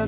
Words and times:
O 0.00 0.06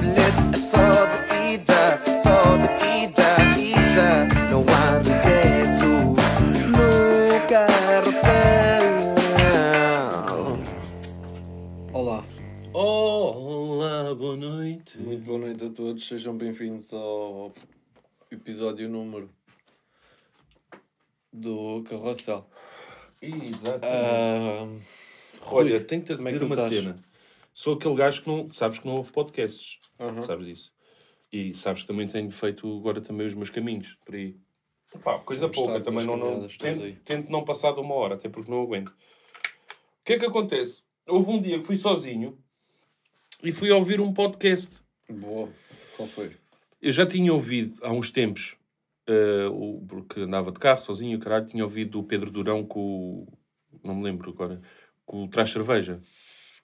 bilhete, 0.00 0.54
é 0.54 0.56
só 0.56 0.78
de 0.78 1.54
ida, 1.54 2.00
só 2.22 2.56
de 2.58 2.66
ida, 3.02 3.26
ida. 3.58 4.28
Não 4.52 4.62
há 4.72 4.98
regresso 4.98 5.88
no 6.68 7.48
carrossel. 7.48 8.30
Olá, 11.92 12.22
Olá, 12.72 14.14
boa 14.14 14.36
noite. 14.36 14.96
muito 14.98 15.24
boa 15.24 15.38
noite 15.40 15.64
a 15.64 15.70
todos, 15.70 16.06
sejam 16.06 16.36
bem-vindos 16.36 16.92
ao 16.92 17.52
episódio 18.30 18.88
número 18.88 19.28
do 21.32 21.82
Carrossel. 21.82 22.46
Exato. 23.20 23.80
Ah, 23.82 24.68
Olha, 25.46 25.80
tenho 25.80 26.00
que 26.02 26.14
te 26.14 26.16
como 26.16 26.28
é 26.28 26.32
que 26.32 26.38
dizer 26.38 26.46
tu 26.46 26.46
uma 26.46 26.54
estás? 26.54 26.74
cena. 26.84 27.09
Sou 27.52 27.74
aquele 27.74 27.94
gajo 27.94 28.22
que 28.22 28.28
não. 28.28 28.52
Sabes 28.52 28.78
que 28.78 28.86
não 28.86 28.94
ouve 28.94 29.12
podcasts. 29.12 29.78
Sabes 30.24 30.46
disso. 30.46 30.72
E 31.32 31.54
sabes 31.54 31.82
que 31.82 31.88
também 31.88 32.08
tenho 32.08 32.30
feito 32.30 32.78
agora 32.78 33.00
também 33.00 33.26
os 33.26 33.34
meus 33.34 33.50
caminhos 33.50 33.96
por 34.04 34.14
aí. 34.14 34.36
Pá, 35.04 35.18
coisa 35.20 35.42
Vamos 35.42 35.56
pouca, 35.56 35.80
também 35.80 36.04
não. 36.04 36.16
não 36.16 36.48
tento, 36.48 37.00
tento 37.04 37.30
não 37.30 37.44
passar 37.44 37.72
de 37.72 37.80
uma 37.80 37.94
hora, 37.94 38.14
até 38.16 38.28
porque 38.28 38.50
não 38.50 38.62
aguento. 38.62 38.88
O 38.88 38.94
que 40.04 40.14
é 40.14 40.18
que 40.18 40.26
acontece? 40.26 40.82
Houve 41.06 41.30
um 41.30 41.40
dia 41.40 41.60
que 41.60 41.64
fui 41.64 41.76
sozinho 41.76 42.36
e 43.42 43.52
fui 43.52 43.70
ouvir 43.70 44.00
um 44.00 44.12
podcast. 44.12 44.80
boa, 45.08 45.48
qual 45.96 46.08
foi? 46.08 46.36
Eu 46.82 46.92
já 46.92 47.06
tinha 47.06 47.32
ouvido 47.32 47.78
há 47.84 47.92
uns 47.92 48.10
tempos, 48.10 48.56
o, 49.52 49.84
porque 49.86 50.20
andava 50.20 50.50
de 50.50 50.58
carro 50.58 50.80
sozinho, 50.80 51.18
caralho, 51.20 51.46
tinha 51.46 51.62
ouvido 51.62 52.00
o 52.00 52.04
Pedro 52.04 52.30
Durão 52.30 52.64
com 52.64 52.80
o. 52.80 53.38
Não 53.84 53.94
me 53.94 54.02
lembro 54.02 54.30
agora. 54.30 54.58
Com 55.06 55.24
o 55.24 55.28
Traz 55.28 55.50
Cerveja. 55.50 56.00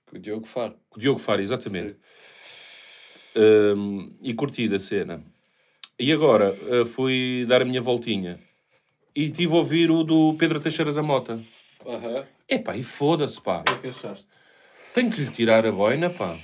Com 0.07 0.17
o 0.17 0.19
Diogo 0.19 0.47
Faro. 0.47 0.75
Com 0.89 0.99
o 0.99 1.01
Diogo 1.01 1.19
Faro, 1.19 1.43
exatamente. 1.43 1.97
Um, 3.35 4.17
e 4.23 4.33
curti 4.35 4.69
da 4.69 4.79
cena. 4.79 5.23
E 5.99 6.13
agora 6.13 6.57
eh, 6.69 6.85
fui 6.85 7.45
dar 7.49 7.63
a 7.63 7.65
minha 7.65 7.81
voltinha 7.81 8.39
e 9.15 9.31
tive 9.31 9.55
a 9.55 9.57
ouvir 9.57 9.91
o 9.91 10.05
do 10.05 10.35
Pedro 10.39 10.61
Teixeira 10.61 10.93
da 10.93 11.03
Mota. 11.03 11.41
Aham. 11.87 12.27
Epá, 12.49 12.77
e 12.77 12.83
foda-se, 12.83 13.41
pá. 13.41 13.61
O 13.61 13.65
que 13.65 13.73
é 13.73 13.79
que 13.79 13.89
achaste? 13.89 14.27
Tenho 14.93 15.11
que 15.11 15.23
lhe 15.23 15.31
tirar 15.31 15.65
a 15.67 15.73
boina, 15.73 16.11
pá. 16.11 16.39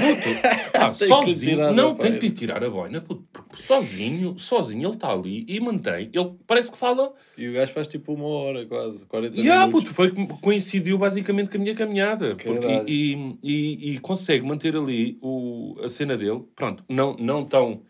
Puto, 0.00 0.98
Tem 0.98 1.08
lhe 1.08 1.14
sozinho. 1.14 1.72
Não, 1.72 1.94
tenho 1.94 2.18
que 2.18 2.28
lhe 2.28 2.34
tirar 2.34 2.62
a 2.62 2.70
boina, 2.70 3.00
puto, 3.00 3.24
porque 3.32 3.60
sozinho, 3.62 4.38
sozinho 4.38 4.88
ele 4.88 4.94
está 4.94 5.12
ali 5.12 5.44
e 5.48 5.60
mantém. 5.60 6.10
Ele 6.12 6.32
parece 6.46 6.70
que 6.70 6.78
fala. 6.78 7.12
E 7.36 7.48
o 7.48 7.52
gajo 7.52 7.72
faz 7.72 7.86
tipo 7.88 8.12
uma 8.12 8.26
hora 8.26 8.66
quase, 8.66 9.04
40 9.06 9.36
E 9.36 9.50
ah, 9.50 9.66
minutos. 9.66 9.70
puto, 9.70 9.94
foi, 9.94 10.10
que 10.10 10.26
coincidiu 10.40 10.98
basicamente 10.98 11.50
com 11.50 11.56
a 11.56 11.60
minha 11.60 11.74
caminhada. 11.74 12.36
Porque, 12.36 12.50
e, 12.86 13.36
e, 13.42 13.92
e 13.92 13.98
consegue 13.98 14.44
manter 14.46 14.76
ali 14.76 15.18
o, 15.22 15.76
a 15.82 15.88
cena 15.88 16.16
dele. 16.16 16.42
Pronto, 16.54 16.84
não, 16.88 17.16
não 17.18 17.44
tão. 17.44 17.82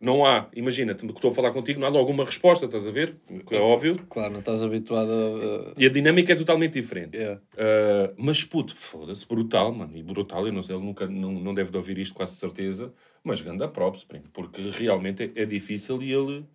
Não 0.00 0.24
há, 0.24 0.48
imagina, 0.56 0.94
que 0.94 1.04
estou 1.04 1.30
a 1.30 1.34
falar 1.34 1.50
contigo, 1.50 1.78
não 1.78 1.86
há 1.86 1.90
logo 1.90 2.10
uma 2.10 2.24
resposta, 2.24 2.64
estás 2.64 2.86
a 2.86 2.90
ver? 2.90 3.16
Que 3.46 3.54
é 3.54 3.60
óbvio. 3.60 3.98
Claro, 4.08 4.32
não 4.32 4.40
estás 4.40 4.62
habituado 4.62 5.10
a... 5.12 5.74
E 5.78 5.84
a 5.84 5.90
dinâmica 5.90 6.32
é 6.32 6.36
totalmente 6.36 6.72
diferente. 6.72 7.18
É. 7.18 7.34
Uh, 7.34 8.14
mas 8.16 8.42
puto, 8.42 8.74
foda-se, 8.74 9.28
brutal, 9.28 9.70
mano. 9.72 9.94
E 9.94 10.02
brutal, 10.02 10.46
eu 10.46 10.52
não 10.54 10.62
sei, 10.62 10.74
ele 10.74 10.84
nunca 10.86 11.06
não, 11.06 11.32
não 11.32 11.52
deve 11.52 11.70
de 11.70 11.76
ouvir 11.76 11.98
isto, 11.98 12.14
quase 12.14 12.36
certeza. 12.36 12.94
Mas 13.22 13.42
ganda 13.42 13.68
props, 13.68 14.06
porque 14.32 14.70
realmente 14.70 15.30
é, 15.36 15.42
é 15.42 15.44
difícil 15.44 16.02
e 16.02 16.10
ele. 16.10 16.46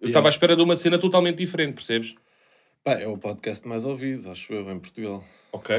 Eu 0.00 0.06
estava 0.06 0.28
à 0.28 0.30
espera 0.30 0.54
de 0.54 0.62
uma 0.62 0.76
cena 0.76 0.96
totalmente 0.96 1.38
diferente, 1.38 1.74
percebes? 1.74 2.14
Pá, 2.86 2.92
é 3.00 3.08
o 3.08 3.18
podcast 3.18 3.66
mais 3.66 3.84
ouvido, 3.84 4.30
acho 4.30 4.52
eu, 4.52 4.70
em 4.70 4.78
Portugal. 4.78 5.24
Ok? 5.50 5.74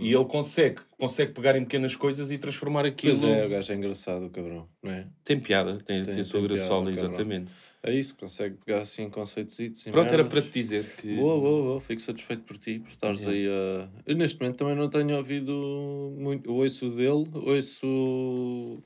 E, 0.00 0.06
e 0.06 0.14
ele 0.14 0.24
consegue, 0.24 0.80
consegue 0.96 1.30
pegar 1.32 1.54
em 1.56 1.60
pequenas 1.60 1.94
coisas 1.94 2.30
e 2.30 2.38
transformar 2.38 2.86
aquilo. 2.86 3.18
Pois 3.20 3.30
é, 3.30 3.44
o 3.44 3.50
gajo 3.50 3.70
é 3.70 3.76
engraçado, 3.76 4.24
o 4.24 4.30
cabrão, 4.30 4.66
não 4.82 4.90
é? 4.90 5.06
Tem 5.22 5.38
piada, 5.38 5.76
tem, 5.84 6.02
Tem- 6.02 6.14
tem, 6.14 6.20
a 6.22 6.24
sua 6.24 6.40
graçola, 6.40 6.90
exatamente. 6.90 7.52
É 7.82 7.92
isso, 7.92 8.14
consegue 8.14 8.56
pegar 8.64 8.78
assim 8.78 9.10
conceitos 9.10 9.58
e 9.58 9.68
Pronto, 9.90 10.06
era 10.06 10.22
merdas. 10.22 10.32
para 10.32 10.40
te 10.40 10.50
dizer 10.52 10.86
que. 10.96 11.16
Boa, 11.16 11.38
boa, 11.38 11.62
boa. 11.64 11.80
Fico 11.82 12.00
satisfeito 12.00 12.44
por 12.44 12.56
ti, 12.56 12.78
por 12.78 12.88
estares 12.88 13.26
aí 13.26 13.46
a... 13.46 13.90
Eu 14.06 14.16
neste 14.16 14.40
momento 14.40 14.56
também 14.56 14.74
não 14.74 14.88
tenho 14.88 15.14
ouvido 15.14 16.14
muito. 16.16 16.48
Eu 16.48 16.54
ouço 16.54 16.86
o 16.86 16.96
dele, 16.96 17.28
ouço... 17.34 18.82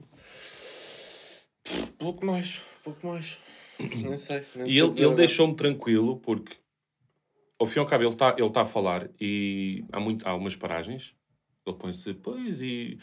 Pouco 1.96 2.26
mais, 2.26 2.60
pouco 2.82 3.06
mais. 3.06 3.38
Nem 3.78 4.16
sei. 4.16 4.42
nem 4.56 4.66
E 4.66 4.78
ele, 4.80 4.90
ele 5.00 5.14
deixou-me 5.14 5.54
tranquilo 5.54 6.16
porque, 6.16 6.54
ao 7.58 7.66
fim 7.66 7.78
e 7.78 7.80
ao 7.80 7.86
cabo, 7.86 8.04
ele 8.04 8.10
está 8.10 8.34
ele 8.38 8.50
tá 8.50 8.62
a 8.62 8.66
falar 8.66 9.08
e 9.20 9.84
há, 9.92 10.00
muito, 10.00 10.26
há 10.26 10.34
umas 10.34 10.56
paragens. 10.56 11.14
Ele 11.66 11.76
põe-se, 11.76 12.14
pois, 12.14 12.62
e. 12.62 12.98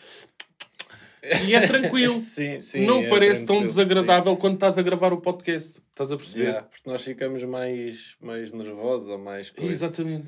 E 1.46 1.56
é 1.56 1.68
tranquilo. 1.68 2.14
Sim, 2.20 2.62
sim. 2.62 2.86
não 2.86 3.02
é 3.04 3.10
parece 3.10 3.46
tão 3.46 3.62
desagradável 3.62 4.36
quando 4.36 4.56
estás 4.56 4.78
a 4.78 4.82
gravar 4.82 5.14
o 5.14 5.22
podcast. 5.22 5.82
Estás 5.90 6.12
a 6.12 6.16
sim. 6.16 6.18
perceber? 6.18 6.44
Yeah, 6.44 6.68
porque 6.68 6.90
nós 6.90 7.02
ficamos 7.02 7.44
mais, 7.44 8.16
mais 8.20 8.52
nervosos 8.52 9.08
ou 9.10 9.18
mais 9.18 9.50
coisa. 9.50 9.72
Exatamente. 9.72 10.28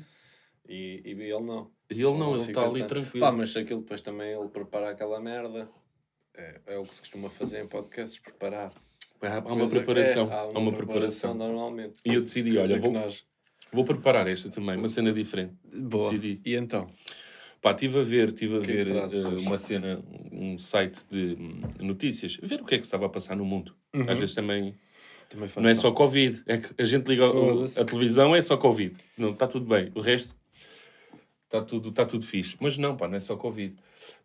E, 0.68 1.02
e 1.04 1.10
ele 1.10 1.40
não. 1.40 1.70
E 1.90 2.02
ele 2.02 2.16
não, 2.16 2.34
ele 2.34 2.48
está 2.48 2.66
ali 2.66 2.84
tranquilo. 2.84 3.24
Pá, 3.24 3.30
mas 3.30 3.56
aquilo 3.56 3.80
depois 3.80 4.00
também 4.00 4.32
ele 4.32 4.48
prepara 4.48 4.90
aquela 4.90 5.20
merda. 5.20 5.68
É, 6.36 6.60
é 6.66 6.78
o 6.78 6.84
que 6.84 6.94
se 6.94 7.00
costuma 7.00 7.30
fazer 7.30 7.62
em 7.62 7.66
podcasts, 7.66 8.18
preparar. 8.18 8.72
há, 9.22 9.36
há 9.36 9.52
uma 9.52 9.68
preparação. 9.68 10.30
é, 10.30 10.34
há 10.34 10.58
uma, 10.58 10.72
preparação. 10.72 11.34
normalmente. 11.34 11.98
E 12.04 12.14
eu 12.14 12.20
decidi, 12.20 12.58
olha, 12.58 12.78
vou, 12.78 12.90
nós- 12.90 13.24
vou 13.72 13.84
preparar 13.84 14.26
esta 14.28 14.48
também, 14.50 14.76
uma 14.76 14.88
cena 14.88 15.12
diferente. 15.12 15.54
Boa. 15.74 16.10
Decidi. 16.10 16.40
E 16.44 16.54
então? 16.56 16.90
Pá, 17.60 17.72
estive 17.72 17.98
a 17.98 18.02
ver, 18.02 18.32
tive 18.32 18.58
a 18.58 18.60
que 18.60 18.70
é 18.72 18.84
ver 18.84 18.92
hoje? 18.92 19.46
uma 19.46 19.58
cena, 19.58 20.02
um 20.30 20.58
site 20.58 21.00
de 21.10 21.36
hum, 21.38 21.60
notícias, 21.80 22.36
ver 22.42 22.60
o 22.60 22.64
que 22.64 22.74
é 22.74 22.78
que 22.78 22.84
estava 22.84 23.06
a 23.06 23.08
passar 23.08 23.34
no 23.36 23.44
mundo. 23.44 23.74
Às 24.08 24.18
vezes 24.18 24.34
também 24.34 24.74
Também 25.30 25.50
não 25.56 25.68
é 25.68 25.74
só 25.74 25.90
Covid, 25.90 26.42
é 26.46 26.58
que 26.58 26.80
a 26.80 26.84
gente 26.84 27.06
liga 27.08 27.26
o- 27.28 27.64
a 27.64 27.84
televisão 27.84 28.36
é 28.36 28.42
só 28.42 28.56
Covid. 28.56 28.94
Não, 29.16 29.30
está 29.30 29.48
tudo 29.48 29.66
bem. 29.66 29.90
O 29.94 30.00
resto 30.00 30.34
está 31.44 31.60
tudo, 31.62 31.88
está 31.88 32.04
tudo 32.04 32.24
fixe. 32.24 32.56
Mas 32.60 32.76
não, 32.76 32.96
pá, 32.96 33.08
não 33.08 33.16
é 33.16 33.20
só 33.20 33.36
Covid. 33.36 33.74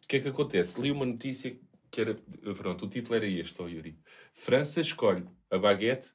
O 0.03 0.07
que 0.07 0.17
é 0.17 0.19
que 0.19 0.27
acontece? 0.27 0.79
Li 0.79 0.91
uma 0.91 1.05
notícia 1.05 1.55
que 1.89 2.01
era, 2.01 2.15
pronto, 2.57 2.85
o 2.85 2.89
título 2.89 3.15
era 3.15 3.25
este, 3.25 3.59
ó 3.61 3.67
Yuri. 3.67 3.97
França 4.33 4.81
escolhe 4.81 5.25
a 5.49 5.57
baguete, 5.57 6.11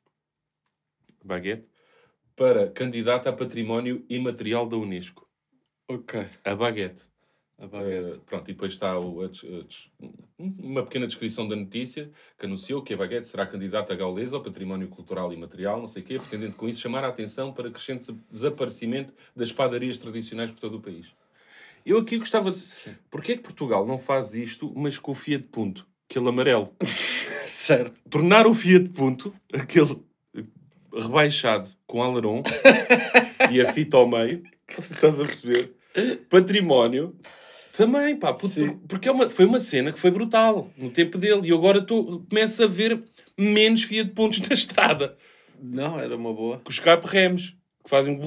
baguete 1.25 1.65
para 2.37 2.71
candidata 2.71 3.31
a 3.31 3.33
património 3.33 4.05
imaterial 4.09 4.69
da 4.69 4.77
Unesco. 4.77 5.27
Ok. 5.89 6.29
A 6.45 6.55
baguete. 6.55 7.03
A 7.59 7.67
baguete. 7.67 8.19
Uh, 8.19 8.21
pronto, 8.21 8.51
e 8.51 8.53
depois 8.53 8.73
está 8.73 8.99
o- 8.99 9.23
a 9.23 9.27
a 9.27 10.07
uma 10.39 10.83
pequena 10.83 11.07
descrição 11.07 11.49
da 11.49 11.57
notícia 11.57 12.11
que 12.39 12.45
anunciou 12.45 12.83
que 12.83 12.93
a 12.93 12.97
Baguete 12.97 13.27
será 13.27 13.47
candidata 13.47 13.93
a 13.93 13.97
gaulesa 13.97 14.37
ao 14.37 14.43
património 14.43 14.89
cultural 14.89 15.33
e 15.33 15.37
material, 15.37 15.81
não 15.81 15.89
sei 15.89 16.03
o 16.03 16.05
quê, 16.05 16.19
pretendendo 16.19 16.55
com 16.55 16.69
isso 16.69 16.83
chamar 16.83 17.03
a 17.05 17.09
atenção 17.09 17.53
para 17.55 17.71
crescente 17.71 18.15
desaparecimento 18.31 19.15
das 19.35 19.51
padarias 19.51 19.97
tradicionais 19.97 20.51
por 20.51 20.61
todo 20.61 20.77
o 20.77 20.81
país. 20.81 21.07
Eu 21.87 21.99
aqui 21.99 22.19
gostava 22.19 22.51
de... 22.51 22.59
Porquê 23.11 23.33
é 23.33 23.37
que 23.37 23.43
Portugal 23.43 23.87
não 23.87 23.97
faz 23.97 24.35
isto, 24.35 24.71
mas 24.77 24.99
com 24.99 25.13
o 25.13 25.15
Fiat 25.15 25.45
Punto? 25.45 25.87
Aquele 26.11 26.29
amarelo. 26.29 26.75
certo. 27.47 27.99
Tornar 28.11 28.47
o 28.47 28.53
Fiat 28.53 28.91
Punto, 28.91 29.33
aquele 29.55 29.99
rebaixado 30.99 31.69
com 31.87 32.03
alarão 32.03 32.43
e 33.51 33.61
a 33.61 33.73
fita 33.73 33.97
ao 33.97 34.09
meio, 34.09 34.43
estás 34.79 35.21
a 35.21 35.25
perceber? 35.25 35.75
Património. 36.29 37.17
Também, 37.77 38.17
pá, 38.17 38.33
puto, 38.33 38.81
porque 38.89 39.09
é 39.09 39.13
uma, 39.13 39.29
foi 39.29 39.45
uma 39.45 39.61
cena 39.61 39.93
que 39.93 39.99
foi 39.99 40.11
brutal 40.11 40.71
no 40.79 40.89
tempo 40.89 41.19
dele 41.19 41.49
e 41.49 41.53
agora 41.53 41.83
tô, 41.83 42.21
começo 42.29 42.65
a 42.65 42.67
ver 42.67 43.05
menos 43.37 43.83
Fiat 43.83 44.11
Puntos 44.13 44.41
na 44.49 44.55
estrada. 44.55 45.17
Não, 45.63 46.01
era 46.01 46.17
uma 46.17 46.33
boa. 46.33 46.59
Com 46.59 46.71
os 46.71 46.77
escape-remes, 46.77 47.55
que 47.85 47.91
fazem... 47.91 48.19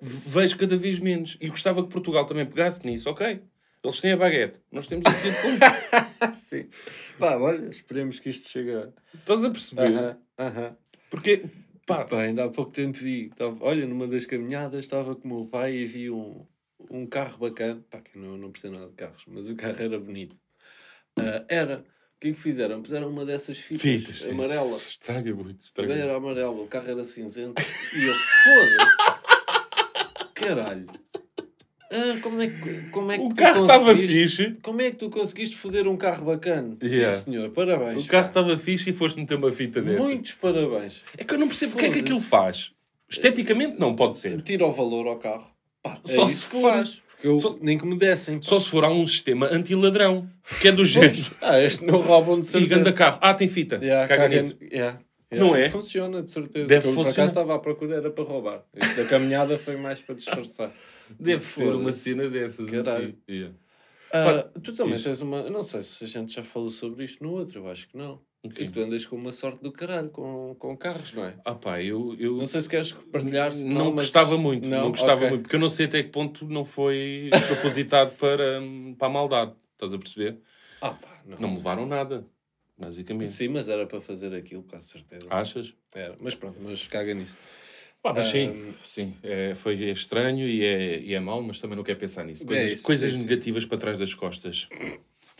Vejo 0.00 0.56
cada 0.56 0.76
vez 0.76 1.00
menos. 1.00 1.36
E 1.40 1.48
gostava 1.48 1.82
que 1.82 1.88
Portugal 1.88 2.24
também 2.26 2.46
pegasse 2.46 2.86
nisso, 2.86 3.10
ok? 3.10 3.40
Eles 3.82 4.00
têm 4.00 4.12
a 4.12 4.16
baguete, 4.16 4.60
nós 4.72 4.88
temos 4.88 5.04
o 5.06 5.10
Fiat 5.12 5.36
Punto. 5.42 6.34
Sim. 6.34 6.68
Pá, 7.18 7.36
olha, 7.36 7.68
esperemos 7.68 8.18
que 8.18 8.30
isto 8.30 8.48
chegue 8.48 8.72
a... 8.72 8.88
Estás 9.14 9.44
a 9.44 9.50
perceber? 9.50 9.96
Aham, 9.96 10.18
aham. 10.38 10.76
Porque, 11.10 11.44
pá, 11.86 12.04
Pá, 12.04 12.22
ainda 12.22 12.44
há 12.44 12.50
pouco 12.50 12.72
tempo 12.72 12.98
vi, 12.98 13.26
estava, 13.26 13.56
olha, 13.64 13.86
numa 13.86 14.06
das 14.06 14.26
caminhadas 14.26 14.84
estava 14.84 15.14
com 15.14 15.28
o 15.28 15.34
meu 15.34 15.46
pai 15.46 15.74
e 15.74 15.84
vi 15.84 16.10
um, 16.10 16.44
um 16.90 17.06
carro 17.06 17.38
bacana, 17.38 17.84
pá, 17.90 18.00
que 18.00 18.18
não, 18.18 18.36
não 18.36 18.50
percebo 18.50 18.74
nada 18.74 18.88
de 18.88 18.94
carros, 18.94 19.24
mas 19.28 19.48
o 19.48 19.56
carro 19.56 19.82
era 19.82 19.98
bonito. 19.98 20.36
Ah, 21.16 21.44
era, 21.48 21.78
o 22.16 22.20
que 22.20 22.28
é 22.28 22.32
que 22.32 22.40
fizeram? 22.40 22.82
Puseram 22.82 23.08
uma 23.08 23.24
dessas 23.24 23.58
fitas, 23.58 23.82
fitas. 23.82 24.16
sim. 24.16 24.32
amarela. 24.32 24.76
Estraga 24.76 25.34
muito, 25.34 25.64
estraga 25.64 25.94
era 25.94 26.16
amarelo, 26.16 26.64
o 26.64 26.68
carro 26.68 26.90
era 26.90 27.04
cinzento 27.04 27.62
e 27.94 28.04
eu, 28.04 28.14
foda-se, 28.14 28.96
caralho. 30.34 31.05
Ah, 31.96 32.18
como 32.22 32.42
é 32.42 32.46
que, 32.48 32.90
como 32.90 33.10
é 33.12 33.18
que 33.18 33.24
O 33.24 33.28
tu 33.30 33.34
carro 33.36 33.62
estava 33.62 33.96
fixe. 33.96 34.56
Como 34.62 34.80
é 34.82 34.90
que 34.90 34.96
tu 34.98 35.08
conseguiste 35.10 35.56
foder 35.56 35.88
um 35.88 35.96
carro 35.96 36.24
bacana? 36.26 36.76
Yeah. 36.82 37.08
Sim, 37.14 37.24
senhor, 37.32 37.50
parabéns. 37.50 38.04
O 38.04 38.08
carro 38.08 38.24
pá. 38.24 38.28
estava 38.28 38.56
fixe 38.58 38.90
e 38.90 38.92
foste 38.92 39.18
meter 39.18 39.36
uma 39.36 39.50
fita 39.52 39.80
dessa. 39.80 40.02
Muitos 40.02 40.32
parabéns. 40.32 41.00
É 41.16 41.24
que 41.24 41.34
eu 41.34 41.38
não 41.38 41.48
percebo 41.48 41.74
o 41.74 41.78
que 41.78 41.86
é 41.86 41.90
que 41.90 42.00
aquilo 42.00 42.20
faz. 42.20 42.72
Esteticamente 43.08 43.78
não 43.78 43.94
pode 43.96 44.18
ser. 44.18 44.40
Tira 44.42 44.66
o 44.66 44.72
valor 44.72 45.06
ao 45.06 45.16
carro. 45.16 45.46
Pá, 45.82 45.98
é 46.06 46.14
Só 46.14 46.28
se 46.28 46.44
for. 46.46 46.60
faz. 46.72 47.00
Eu, 47.22 47.34
Só- 47.34 47.56
nem 47.62 47.78
que 47.78 47.86
me 47.86 47.96
dessem. 47.96 48.42
Só 48.42 48.58
se 48.58 48.68
for 48.68 48.84
há 48.84 48.90
um 48.90 49.06
sistema 49.08 49.48
anti-ladrão, 49.50 50.28
que 50.60 50.68
é 50.68 50.72
do 50.72 50.84
género. 50.84 51.16
Ah, 51.40 51.60
este 51.60 51.84
não 51.84 52.00
roubam 52.00 52.38
de 52.38 52.46
E 52.46 52.48
certeza. 52.50 52.74
ganda 52.76 52.92
carro. 52.92 53.18
Ah, 53.22 53.32
tem 53.32 53.48
fita. 53.48 53.76
Yeah, 53.82 54.06
Caga 54.06 54.22
caga- 54.24 54.36
nisso. 54.36 54.56
yeah, 54.60 54.98
Não 55.32 55.56
é? 55.56 55.70
Funciona, 55.70 56.22
de 56.22 56.30
certeza. 56.30 56.66
Deve 56.66 56.88
Eu, 56.88 56.92
Por 56.92 57.04
funcionar. 57.04 57.10
acaso 57.12 57.30
estava 57.30 57.54
à 57.54 57.58
procura, 57.58 57.96
era 57.96 58.10
para 58.10 58.22
roubar. 58.24 58.62
Isto 58.76 58.96
da 58.96 59.04
caminhada 59.08 59.56
foi 59.58 59.76
mais 59.76 60.00
para 60.02 60.14
disfarçar. 60.14 60.70
Deve 61.18 61.44
ser 61.44 61.74
uma 61.74 61.92
cena 61.92 62.28
dessas. 62.28 62.70
Caralho. 62.70 63.08
Assim. 63.08 63.18
Yeah. 63.28 63.54
Ah, 64.12 64.48
tu 64.62 64.72
também 64.72 64.94
diz. 64.94 65.04
tens 65.04 65.20
uma. 65.20 65.48
Não 65.50 65.62
sei 65.62 65.82
se 65.82 66.04
a 66.04 66.06
gente 66.06 66.32
já 66.32 66.42
falou 66.42 66.70
sobre 66.70 67.04
isto 67.04 67.22
no 67.22 67.32
outro, 67.32 67.60
eu 67.60 67.68
acho 67.68 67.88
que 67.88 67.96
não. 67.96 68.20
O 68.42 68.48
quê? 68.48 68.66
que 68.66 68.70
tu 68.70 68.80
andas 68.80 69.04
com 69.04 69.16
uma 69.16 69.32
sorte 69.32 69.60
do 69.60 69.72
caralho 69.72 70.08
com, 70.10 70.54
com 70.56 70.76
carros, 70.76 71.12
não 71.12 71.24
é? 71.24 71.34
Ah 71.44 71.54
pá, 71.56 71.82
eu... 71.82 72.14
eu... 72.16 72.36
Não 72.36 72.46
sei 72.46 72.60
se 72.60 72.68
queres 72.68 72.92
partilhar. 72.92 73.52
se 73.52 73.64
Não, 73.64 73.86
mas- 73.86 74.06
gostava 74.06 74.38
muito, 74.38 74.68
não, 74.68 74.90
gostava 74.90 75.16
Ok. 75.22 75.30
muito, 75.30 75.42
porque 75.42 75.56
eu 75.56 75.60
não 75.60 75.68
sei 75.68 75.86
até 75.86 76.00
que 76.04 76.10
ponto 76.10 76.46
não 76.46 76.64
foi 76.64 77.28
propositado 77.48 78.14
para, 78.14 78.60
hum, 78.60 78.94
para 78.96 79.08
a 79.08 79.10
maldade. 79.10 79.52
Estás 79.72 79.92
a 79.92 79.98
perceber? 79.98 80.38
Ah, 80.80 80.92
pá, 80.92 81.22
não. 81.26 81.38
Não 81.38 81.48
me 81.50 81.56
levaram 81.56 81.86
nada, 81.86 82.24
basicamente. 82.78 83.32
Sim, 83.32 83.48
mas 83.48 83.68
era 83.68 83.84
para 83.84 84.00
fazer 84.00 84.32
aquilo, 84.32 84.62
com 84.62 84.80
certeza. 84.80 85.26
Achas? 85.28 85.74
Era. 85.92 86.16
Mas 86.20 86.36
pronto, 86.36 86.56
mas 86.62 86.86
caga 86.86 87.12
nisso. 87.14 87.36
Pá, 88.02 88.12
mas 88.14 88.26
sim, 88.28 88.74
sim 88.84 89.16
é, 89.22 89.54
foi 89.54 89.74
estranho 89.90 90.48
e 90.48 90.62
é, 90.64 91.00
e 91.00 91.14
é 91.14 91.20
mau, 91.20 91.42
mas 91.42 91.60
também 91.60 91.76
não 91.76 91.82
quero 91.84 91.98
pensar 91.98 92.24
nisso. 92.24 92.44
É 92.44 92.46
Coisas, 92.46 92.70
isso, 92.72 92.82
coisas 92.82 93.12
sim, 93.12 93.18
sim. 93.18 93.24
negativas 93.24 93.64
para 93.64 93.78
trás 93.78 93.98
das 93.98 94.14
costas. 94.14 94.68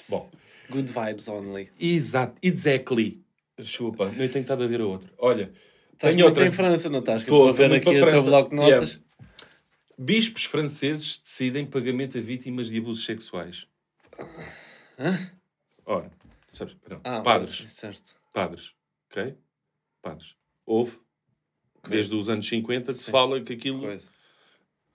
Bom, 0.08 0.30
Good 0.68 0.90
vibes 0.92 1.28
only. 1.28 1.70
exato, 1.80 2.38
exactly. 2.42 3.22
Desculpa, 3.56 4.10
nem 4.10 4.28
tenho 4.28 4.42
estado 4.42 4.64
a 4.64 4.66
ver 4.66 4.80
a 4.80 4.86
outra. 4.86 5.08
Olha, 5.18 5.52
Estás 5.92 6.14
tenho 6.14 6.26
outra. 6.26 6.46
em 6.46 6.52
França, 6.52 6.90
não 6.90 6.98
estás? 6.98 7.22
Estou, 7.22 7.48
a 7.48 7.52
ver 7.52 7.72
aqui 7.72 7.88
o 7.88 8.10
teu 8.10 8.22
bloco 8.22 8.50
de 8.50 8.56
Yeah. 8.56 8.76
notas. 8.80 9.00
Bispos 9.98 10.44
franceses 10.44 11.18
decidem 11.18 11.64
pagamento 11.64 12.18
a 12.18 12.20
vítimas 12.20 12.68
de 12.68 12.78
abusos 12.78 13.04
sexuais. 13.04 13.66
Ora, 15.86 16.10
sabes, 16.52 16.74
perdão. 16.74 17.00
Ah, 17.04 17.22
padres, 17.22 17.64
certo. 17.70 18.16
padres, 18.32 18.74
ok? 19.10 19.36
Padres. 20.02 20.36
Houve, 20.66 20.98
desde 21.90 22.14
os 22.14 22.28
anos 22.28 22.48
50, 22.48 22.92
que 22.92 22.98
se 22.98 23.04
Sim. 23.04 23.10
fala 23.10 23.40
que 23.40 23.52
aquilo... 23.52 23.80
Coisa. 23.80 24.08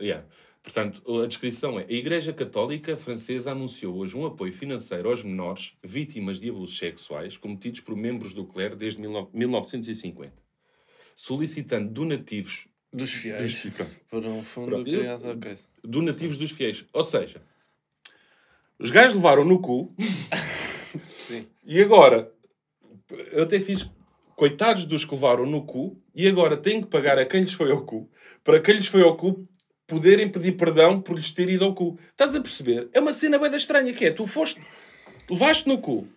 Yeah. 0.02 0.26
Portanto, 0.64 1.02
a 1.22 1.26
descrição 1.28 1.80
é: 1.80 1.86
a 1.90 1.92
Igreja 1.92 2.32
Católica 2.34 2.96
Francesa 2.96 3.52
anunciou 3.52 3.96
hoje 3.98 4.16
um 4.16 4.26
apoio 4.26 4.54
financeiro 4.54 5.10
aos 5.10 5.24
menores 5.24 5.74
vítimas 5.84 6.40
de 6.40 6.50
abusos 6.50 6.78
sexuais 6.78 7.36
cometidos 7.38 7.80
por 7.82 7.96
membros 7.96 8.34
do 8.34 8.46
clero 8.46 8.76
desde 8.76 9.00
1950, 9.02 10.34
solicitando 11.16 11.92
donativos 11.92 12.68
Dos 12.94 13.10
fiéis. 13.12 13.64
dos, 13.66 13.88
Por 14.10 14.26
um 14.26 14.44
fundo 14.44 14.84
criado. 14.84 15.30
ok. 15.32 15.58
donativos 15.84 16.38
dos 16.38 16.52
fiéis. 16.52 16.84
Ou 16.94 17.04
seja, 17.04 17.42
os 18.78 18.92
gajos 18.92 19.16
levaram 19.16 19.46
no 19.46 19.60
cu 19.60 19.94
Sim. 21.08 21.48
e 21.64 21.82
agora 21.82 22.32
eu 23.32 23.44
até 23.44 23.60
fiz 23.60 23.90
coitados 24.46 24.86
dos 24.88 25.06
que 25.06 25.14
levaram 25.14 25.46
no 25.46 25.64
cu 25.64 26.02
e 26.16 26.28
agora 26.28 26.58
têm 26.58 26.82
que 26.82 26.88
pagar 26.88 27.20
a 27.20 27.26
quem 27.28 27.42
lhes 27.42 27.54
foi 27.54 27.70
ao 27.72 27.86
cu 27.86 28.10
para 28.44 28.60
quem 28.60 28.74
lhes 28.74 28.88
foi 28.88 29.04
ao 29.04 29.16
cu 29.16 29.44
poderem 29.86 30.28
pedir 30.28 30.54
perdão 30.54 31.00
por 31.00 31.16
lhes 31.16 31.30
ter 31.30 31.48
ido 31.48 31.64
ao 31.64 31.76
cu. 31.76 32.00
Estás 32.10 32.34
a 32.34 32.42
perceber? 32.42 32.90
É 32.92 33.00
uma 33.00 33.14
cena 33.14 33.38
bem 33.38 33.56
estranha 33.56 33.94
que 33.94 34.04
é, 34.04 34.10
tu 34.12 34.26
foste, 34.26 34.60
levaste 35.30 35.68
no 35.70 35.78
cu 35.78 36.08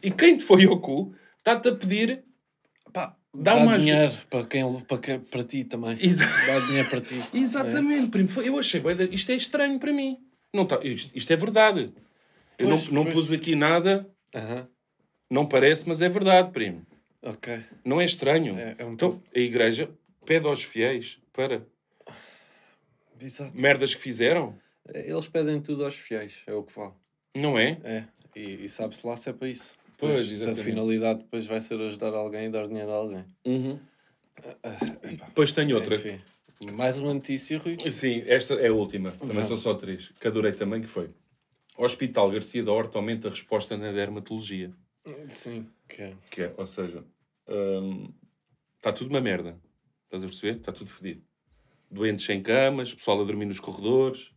e 0.00 0.08
quem 0.08 0.36
te 0.36 0.44
foi 0.44 0.64
ao 0.66 0.78
cu 0.78 1.12
está-te 1.38 1.68
a 1.70 1.74
pedir 1.74 2.22
Pá, 2.92 3.16
Dá 3.34 3.56
dá, 3.56 3.62
uma 3.64 3.76
dinheiro 3.76 4.12
para, 4.30 4.46
quem, 4.46 4.80
para, 4.82 5.18
para 5.18 5.42
ti 5.42 5.64
também. 5.64 5.98
Exa- 6.00 6.26
Dá 6.46 6.60
dinheiro 6.60 6.88
para 6.88 7.00
ti. 7.00 7.18
Exatamente, 7.34 8.06
primo. 8.06 8.28
Foi- 8.28 8.48
Eu 8.48 8.56
achei, 8.56 8.80
da- 8.80 9.02
isto 9.04 9.32
é 9.32 9.34
estranho 9.34 9.80
para 9.80 9.92
mim. 9.92 10.16
Não 10.54 10.64
tá, 10.64 10.78
isto, 10.84 11.10
isto 11.12 11.32
é 11.32 11.36
verdade. 11.36 11.92
Eu 12.56 12.68
Pois, 12.68 12.86
não, 12.86 12.92
não 12.94 13.02
pois. 13.02 13.14
pus 13.14 13.32
aqui 13.32 13.56
nada, 13.56 14.08
É. 14.32 14.38
Aham. 14.38 14.68
não 15.28 15.44
parece, 15.44 15.88
mas 15.88 16.00
é 16.00 16.08
verdade, 16.08 16.52
primo. 16.52 16.86
Ok. 17.22 17.60
Não 17.84 18.00
é 18.00 18.04
estranho. 18.04 18.56
É, 18.56 18.76
é 18.78 18.84
um 18.84 18.92
então, 18.92 19.22
a 19.34 19.38
igreja 19.38 19.90
pede 20.24 20.46
aos 20.46 20.62
fiéis 20.62 21.20
para 21.32 21.66
Exato. 23.20 23.60
merdas 23.60 23.94
que 23.94 24.00
fizeram, 24.00 24.56
Eles 24.94 25.26
pedem 25.28 25.60
tudo 25.60 25.84
aos 25.84 25.94
fiéis, 25.94 26.42
é 26.46 26.52
o 26.54 26.62
que 26.62 26.74
vale. 26.78 26.92
não 27.34 27.58
é? 27.58 27.78
É. 27.84 28.04
E, 28.36 28.64
e 28.64 28.68
sabe-se 28.68 29.06
lá 29.06 29.16
se 29.16 29.28
é 29.28 29.32
para 29.32 29.48
isso. 29.48 29.76
Pois, 29.98 30.12
Pois, 30.12 30.26
se 30.28 30.32
a 30.32 30.36
exatamente. 30.36 30.64
finalidade 30.64 31.18
depois 31.20 31.44
vai 31.46 31.60
ser 31.60 31.80
ajudar 31.80 32.14
alguém 32.14 32.46
e 32.46 32.50
dar 32.50 32.68
dinheiro 32.68 32.90
a 32.92 32.94
alguém. 32.94 33.24
E 33.44 35.16
depois 35.16 35.52
tenho 35.52 35.74
outra. 35.76 35.96
Enfim. 35.96 36.18
Mais 36.72 36.96
uma 36.98 37.14
notícia, 37.14 37.58
Rui. 37.58 37.76
Sim, 37.90 38.22
esta 38.26 38.54
é 38.54 38.68
a 38.68 38.72
última. 38.72 39.10
Também 39.12 39.34
Vamos. 39.34 39.48
são 39.48 39.56
só 39.56 39.74
três. 39.74 40.08
Que 40.20 40.28
adorei 40.28 40.52
também, 40.52 40.80
que 40.80 40.86
foi. 40.86 41.10
Hospital 41.76 42.30
Garcia 42.30 42.62
da 42.62 42.72
Horta 42.72 42.98
aumenta 42.98 43.28
a 43.28 43.30
resposta 43.30 43.76
na 43.76 43.92
dermatologia. 43.92 44.72
Sim. 45.28 45.66
Que 45.88 46.02
é. 46.02 46.14
Que 46.30 46.42
é, 46.42 46.54
ou 46.56 46.66
seja, 46.66 47.04
hum, 47.48 48.12
está 48.76 48.92
tudo 48.92 49.10
uma 49.10 49.20
merda. 49.20 49.58
Estás 50.04 50.24
a 50.24 50.26
perceber? 50.26 50.56
Está 50.58 50.72
tudo 50.72 50.88
fedido. 50.90 51.22
Doentes 51.90 52.24
sem 52.26 52.42
camas, 52.42 52.92
pessoal 52.94 53.20
a 53.20 53.24
dormir 53.24 53.46
nos 53.46 53.60
corredores. 53.60 54.30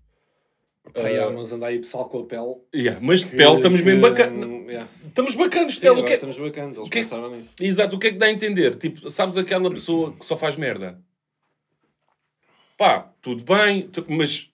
Pá, 0.93 1.01
yeah, 1.09 1.31
mas 1.31 1.51
anda 1.51 1.67
aí 1.67 1.77
pessoal 1.79 2.09
com 2.09 2.19
a 2.21 2.25
pele. 2.25 2.55
Yeah, 2.73 2.99
mas 3.01 3.23
de 3.23 3.35
pele 3.35 3.55
estamos 3.57 3.81
mesmo 3.81 4.01
bacanas. 4.01 4.49
Hum, 4.49 4.65
yeah. 4.67 4.89
Estamos 5.05 5.35
bacanas 5.35 5.73
de 5.73 5.79
Sim, 5.79 5.85
pele. 5.87 6.01
O 6.01 6.05
que 6.05 6.11
é- 6.11 6.15
estamos 6.15 6.37
bacanas, 6.39 6.75
eles 6.75 6.87
o 6.87 6.89
que 6.89 6.97
é- 6.99 7.01
pensaram 7.03 7.29
nisso. 7.31 7.55
Exato, 7.61 7.95
o 7.95 7.99
que 7.99 8.07
é 8.07 8.11
que 8.13 8.17
dá 8.17 8.25
a 8.25 8.31
entender? 8.31 8.75
Tipo, 8.77 9.09
sabes 9.09 9.37
aquela 9.37 9.69
pessoa 9.69 10.11
que 10.13 10.25
só 10.25 10.35
faz 10.35 10.55
merda? 10.55 10.99
Pá, 12.77 13.13
tudo 13.21 13.43
bem, 13.43 13.89
mas 14.09 14.49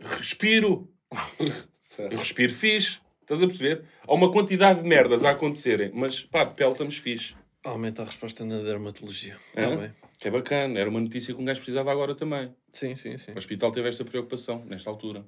respiro, 0.00 0.88
Certo. 1.80 2.16
respiro 2.16 2.52
fixe. 2.52 3.00
Estás 3.32 3.42
a 3.42 3.46
perceber? 3.46 3.82
Há 4.06 4.12
uma 4.12 4.30
quantidade 4.30 4.82
de 4.82 4.86
merdas 4.86 5.24
a 5.24 5.30
acontecerem, 5.30 5.90
mas 5.94 6.22
pá, 6.22 6.44
de 6.44 6.52
pele 6.52 6.72
estamos 6.72 6.98
fixe. 6.98 7.34
Aumenta 7.64 8.02
a 8.02 8.04
resposta 8.04 8.44
na 8.44 8.58
dermatologia. 8.58 9.38
Está 9.56 9.68
Hã? 9.72 9.76
bem. 9.78 9.90
Que 10.20 10.28
é 10.28 10.30
bacana, 10.30 10.78
era 10.78 10.90
uma 10.90 11.00
notícia 11.00 11.34
que 11.34 11.40
um 11.40 11.44
gajo 11.46 11.60
precisava 11.60 11.90
agora 11.90 12.14
também. 12.14 12.54
Sim, 12.70 12.94
sim, 12.94 13.16
sim. 13.16 13.32
O 13.32 13.38
hospital 13.38 13.72
teve 13.72 13.88
esta 13.88 14.04
preocupação, 14.04 14.62
nesta 14.66 14.90
altura. 14.90 15.24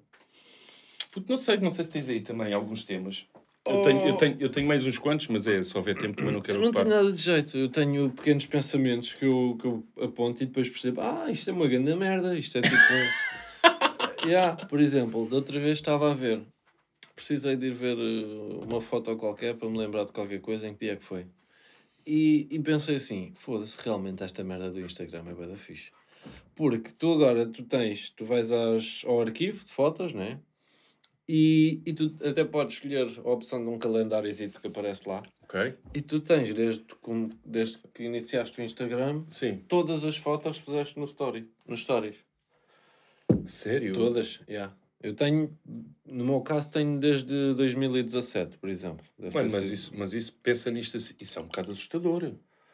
Puto, 1.12 1.30
não 1.30 1.38
sei, 1.38 1.56
não 1.56 1.70
sei 1.70 1.84
se 1.84 1.90
tens 1.92 2.10
aí 2.10 2.20
também 2.20 2.52
alguns 2.52 2.84
temas. 2.84 3.24
Eu, 3.66 3.82
tenho, 3.82 4.00
eu, 4.06 4.16
tenho, 4.18 4.36
eu 4.38 4.48
tenho 4.50 4.68
mais 4.68 4.86
uns 4.86 4.98
quantos, 4.98 5.26
mas 5.28 5.46
é, 5.46 5.62
se 5.62 5.74
houver 5.74 5.96
tempo 5.96 6.14
também 6.18 6.34
não 6.34 6.42
quero 6.42 6.58
Eu 6.58 6.60
não 6.60 6.68
ocupar. 6.68 6.84
tenho 6.84 6.96
nada 6.96 7.10
de 7.10 7.22
jeito. 7.22 7.56
Eu 7.56 7.70
tenho 7.70 8.10
pequenos 8.10 8.44
pensamentos 8.44 9.14
que 9.14 9.24
eu, 9.24 9.56
que 9.58 9.66
eu 9.66 9.82
aponto 10.02 10.42
e 10.42 10.46
depois 10.46 10.68
percebo: 10.68 11.00
ah, 11.00 11.24
isto 11.30 11.48
é 11.48 11.52
uma 11.54 11.66
grande 11.66 11.94
merda. 11.94 12.36
Isto 12.36 12.58
é 12.58 12.60
tipo. 12.60 12.76
yeah. 14.28 14.54
Por 14.66 14.78
exemplo, 14.78 15.26
da 15.26 15.36
outra 15.36 15.58
vez 15.58 15.78
estava 15.78 16.10
a 16.10 16.14
ver. 16.14 16.42
Precisei 17.14 17.56
de 17.56 17.66
ir 17.66 17.75
ver 17.75 17.96
eh, 17.96 18.64
uma 18.64 18.81
foto 18.81 19.16
qualquer 19.16 19.55
para 19.55 19.68
me 19.68 19.78
lembrar 19.78 20.04
de 20.04 20.12
qualquer 20.12 20.40
coisa. 20.40 20.66
Em 20.66 20.75
que 20.75 20.80
dia 20.80 20.94
é 20.94 20.97
que 20.97 21.04
foi? 21.04 21.26
E, 22.06 22.47
e 22.50 22.59
pensei 22.59 22.97
assim: 22.97 23.33
foda-se, 23.37 23.76
realmente 23.83 24.23
esta 24.23 24.42
merda 24.42 24.71
do 24.71 24.80
Instagram 24.80 25.25
é 25.28 25.35
bué 25.35 25.47
da 25.47 25.56
fixe. 25.56 25.90
Porque 26.54 26.90
tu 26.99 27.12
agora 27.12 27.47
tu 27.47 27.62
tens, 27.64 28.11
tu 28.11 28.25
vais 28.25 28.50
às, 28.52 29.02
ao 29.04 29.21
arquivo 29.21 29.64
de 29.64 29.73
fotos, 29.73 30.12
né? 30.12 30.40
E, 31.28 31.80
e 31.87 31.92
tu 31.92 32.14
até 32.23 32.44
podes 32.44 32.75
escolher 32.75 33.09
a 33.25 33.30
opção 33.30 33.62
de 33.62 33.71
um 33.71 33.78
calendáriozinho 33.78 34.50
que 34.50 34.66
aparece 34.66 35.09
lá. 35.09 35.23
Ok? 35.42 35.75
E 35.94 36.02
tu 36.02 36.21
tens, 36.21 36.52
desde, 36.52 36.85
desde 37.44 37.78
que 37.94 38.04
iniciaste 38.04 38.61
o 38.61 38.64
Instagram, 38.64 39.25
Sim. 39.30 39.62
todas 39.66 40.04
as 40.04 40.16
fotos 40.16 40.59
que 40.59 40.64
puseste 40.64 40.99
no 40.99 41.06
story, 41.06 41.50
nos 41.66 41.80
stories. 41.80 42.16
Sério? 43.47 43.94
Todas, 43.94 44.40
yeah. 44.49 44.75
Eu 45.04 45.12
tenho, 45.12 45.54
no 46.06 46.25
meu 46.25 46.40
caso, 46.40 46.70
tenho 46.70 46.99
desde 46.99 47.52
2017, 47.52 48.56
por 48.56 48.70
exemplo. 48.70 49.04
Mano, 49.18 49.50
mas 49.52 49.64
sido. 49.66 49.75
isso, 49.75 49.92
mas 49.94 50.14
isso, 50.14 50.32
pensa 50.42 50.70
nisto 50.70 50.96
assim, 50.96 51.14
isso 51.20 51.38
é 51.38 51.42
um 51.42 51.44
bocado 51.44 51.73
assustador. 51.73 52.32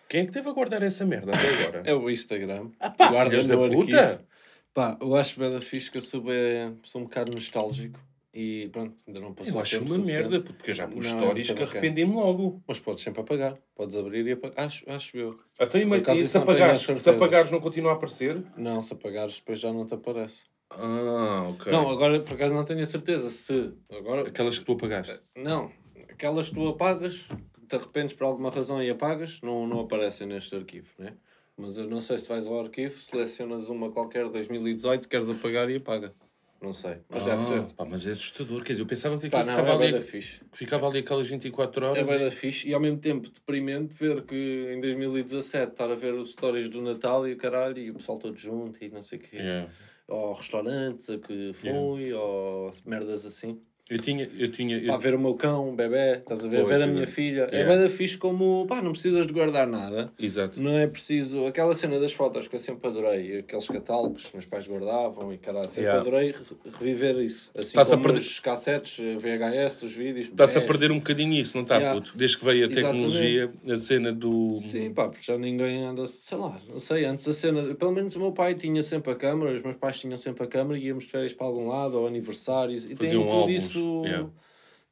Quem 0.09 0.21
é 0.21 0.27
que 0.27 0.31
teve 0.31 0.49
a 0.49 0.53
guardar 0.53 0.81
essa 0.81 1.05
merda 1.05 1.33
até 1.33 1.49
agora? 1.49 1.83
É 1.85 1.93
o 1.93 2.09
Instagram. 2.09 2.71
Ah 2.79 2.89
pá, 2.89 3.09
Guarda 3.11 3.31
filhas 3.31 3.49
da 3.49 3.57
puta! 3.57 4.01
arquivo. 4.01 4.25
Pá, 4.73 4.97
eu 5.01 5.17
acho 5.17 5.41
bem 5.41 5.51
da 5.51 5.61
fixe 5.61 5.91
que 5.91 5.99
eu 5.99 6.03
sou, 6.03 6.21
bem, 6.21 6.79
sou 6.85 7.01
um 7.01 7.05
bocado 7.05 7.35
nostálgico. 7.35 7.99
E 8.33 8.69
pronto, 8.71 8.95
ainda 9.09 9.19
não 9.19 9.35
passou 9.35 9.55
Eu 9.55 9.61
acho 9.61 9.83
uma 9.83 9.99
merda, 9.99 10.41
porque 10.41 10.71
eu 10.71 10.75
já 10.75 10.87
pus 10.87 11.05
Não, 11.05 11.19
é 11.19 11.23
stories 11.23 11.51
que 11.51 11.63
arrependi-me 11.65 12.15
logo. 12.15 12.63
Mas 12.65 12.79
podes 12.79 13.03
sempre 13.03 13.23
apagar. 13.23 13.59
Podes 13.75 13.97
abrir 13.97 14.25
e 14.25 14.33
apagar. 14.33 14.67
Acho, 14.67 14.89
acho 14.89 15.17
eu. 15.17 15.41
Até 15.59 15.83
e 15.83 16.21
isso 16.21 16.29
se 16.29 16.39
apagares, 16.39 16.83
se 16.83 17.11
apagares 17.11 17.51
não 17.51 17.61
continua 17.61 17.91
a 17.91 17.95
aparecer? 17.95 18.41
Não, 18.57 18.81
se 18.81 18.93
apagares 18.93 19.41
depois 19.41 19.59
já 19.59 19.73
não 19.73 19.85
te 19.85 19.95
aparece. 19.95 20.49
Ah, 20.71 21.49
ok. 21.51 21.73
Não, 21.73 21.89
agora 21.91 22.21
por 22.21 22.35
acaso 22.35 22.55
não 22.55 22.65
tenho 22.65 22.81
a 22.81 22.87
certeza 22.87 23.29
se. 23.31 23.73
Agora. 23.91 24.29
Aquelas 24.29 24.59
que 24.59 24.65
tu 24.65 24.73
apagaste. 24.73 25.19
Não. 25.37 25.71
Aquelas 26.09 26.49
que 26.49 26.55
tu 26.55 26.69
apagas, 26.69 27.27
te 27.69 27.77
arrependes 27.77 28.15
por 28.15 28.25
alguma 28.25 28.51
razão 28.51 28.83
e 28.83 28.89
apagas, 28.91 29.41
não, 29.43 29.67
não 29.67 29.81
aparecem 29.81 30.27
neste 30.27 30.55
arquivo, 30.55 30.89
né? 30.99 31.15
Mas 31.57 31.77
eu 31.77 31.87
não 31.89 32.01
sei 32.01 32.19
se 32.19 32.29
vais 32.29 32.47
ao 32.47 32.61
arquivo, 32.61 32.99
selecionas 32.99 33.69
uma 33.69 33.91
qualquer 33.91 34.29
2018, 34.29 35.09
queres 35.09 35.29
apagar 35.29 35.69
e 35.71 35.77
apaga. 35.77 36.15
Não 36.63 36.75
sei. 36.75 36.99
Mas 37.09 37.23
deve 37.25 37.43
ser. 37.45 37.59
Ah, 37.61 37.69
pá, 37.75 37.85
mas 37.87 38.07
é 38.07 38.11
assustador. 38.11 38.63
Quer 38.63 38.75
dizer, 38.75 38.83
eu 38.83 38.87
pensava 38.87 39.19
que 39.19 39.31
Pá, 39.31 39.41
aquilo 39.41 39.57
não, 39.57 39.65
ficava, 39.65 39.85
é 39.85 39.89
ali, 39.89 40.01
fixe. 40.03 40.41
que 40.53 40.59
ficava 40.59 40.87
ali 40.89 40.99
aquelas 40.99 41.27
24 41.27 41.87
horas. 41.87 41.99
É 41.99 42.05
bem 42.05 42.17
e- 42.21 42.25
da 42.25 42.31
fixe 42.31 42.69
e 42.69 42.75
ao 42.75 42.81
mesmo 42.81 42.99
tempo 42.99 43.31
deprimente 43.31 43.95
ver 43.95 44.23
que 44.25 44.71
em 44.75 44.79
2017 44.81 45.73
estar 45.73 45.91
a 45.91 45.95
ver 45.95 46.13
os 46.15 46.33
stories 46.33 46.69
do 46.69 46.83
Natal 46.83 47.27
e 47.27 47.33
o 47.33 47.37
caralho 47.39 47.79
e 47.79 47.91
o 47.91 47.95
pessoal 47.95 48.19
todo 48.19 48.37
junto 48.37 48.83
e 48.85 48.91
não 48.91 49.03
sei 49.03 49.19
o 49.19 49.23
quê. 49.23 49.37
Yeah. 49.37 49.71
Ou 50.11 50.33
restaurantes 50.35 51.09
a 51.09 51.19
que 51.19 51.53
fui, 51.55 52.13
ou 52.13 52.73
merdas 52.85 53.25
assim. 53.25 53.63
Eu 53.91 53.99
tinha, 53.99 54.31
eu 54.39 54.49
tinha, 54.53 54.79
eu- 54.79 54.87
Pá, 54.93 54.97
ver 54.99 55.15
o 55.15 55.19
meu 55.19 55.35
cão, 55.35 55.69
o 55.71 55.73
bebê, 55.75 56.19
estás 56.19 56.45
a 56.45 56.49
ver? 56.49 56.59
Pois, 56.63 56.69
ver 56.69 56.83
a 56.83 56.87
minha 56.87 57.07
filha. 57.09 57.49
É 57.51 57.57
Yeah. 57.61 57.75
bem 57.75 57.83
da 57.83 57.91
fixe 57.91 58.17
como, 58.17 58.65
pá, 58.69 58.81
não 58.81 58.93
precisas 58.93 59.27
de 59.27 59.33
guardar 59.33 59.67
nada. 59.67 60.13
exato. 60.17 60.61
Não 60.61 60.79
é 60.79 60.87
preciso. 60.87 61.45
Aquela 61.47 61.75
cena 61.75 61.99
das 61.99 62.13
fotos 62.13 62.47
que 62.47 62.55
eu 62.55 62.61
sempre 62.61 62.89
adorei, 62.89 63.39
aqueles 63.41 63.67
catálogos 63.67 64.27
que 64.27 64.37
meus 64.37 64.47
pais 64.47 64.67
guardavam 64.69 65.33
e 65.33 65.39
cara, 65.39 65.65
sempre 65.65 65.83
Yeah. 65.83 66.01
adorei 66.01 66.31
re- 66.31 66.71
reviver 66.79 67.17
isso. 67.19 67.51
Assim 67.53 67.67
Está-se 67.69 67.93
a 67.93 67.97
como 67.97 68.05
perder- 68.09 68.21
os 68.21 68.39
cassetes, 68.39 68.97
VHS, 69.21 69.83
os 69.85 69.93
vídeos. 69.97 70.27
Está-se 70.29 70.59
a 70.59 70.61
perder 70.61 70.93
um 70.93 70.97
bocadinho 70.99 71.35
isso, 71.35 71.57
não 71.57 71.63
está, 71.65 71.77
Yeah. 71.79 72.01
puto? 72.01 72.17
Desde 72.17 72.39
que 72.39 72.45
veio 72.45 72.67
a 72.67 72.71
Exatamente. 72.71 72.93
tecnologia, 73.11 73.51
a 73.75 73.79
cena 73.79 74.13
do. 74.13 74.55
Sim, 74.55 74.93
pá, 74.95 75.09
porque 75.09 75.25
já 75.25 75.37
ninguém 75.37 75.83
anda, 75.83 76.07
sei 76.07 76.39
lá, 76.39 76.61
não 76.69 76.79
sei, 76.79 77.05
antes 77.07 77.27
a 77.27 77.33
cena, 77.33 77.75
pelo 77.75 77.91
menos 77.91 78.15
o 78.15 78.21
meu 78.21 78.31
pai 78.31 78.55
tinha 78.55 78.83
sempre 78.85 79.11
a 79.11 79.17
câmara, 79.17 79.53
os 79.53 79.63
meus 79.63 79.75
pais 79.77 79.99
tinham 79.99 80.17
sempre 80.17 80.45
a 80.45 80.47
câmara 80.47 80.79
e 80.79 80.85
íamos 80.87 81.07
de 81.07 81.11
férias 81.11 81.33
para 81.33 81.47
algum 81.49 81.67
lado, 81.69 81.99
ou 81.99 82.07
aniversários, 82.07 82.85
e 82.85 82.89
tem 82.89 82.97
Faziam 82.97 83.23
tudo 83.25 83.33
álbuns, 83.33 83.63
isso, 83.65 83.80
yeah. 84.05 84.29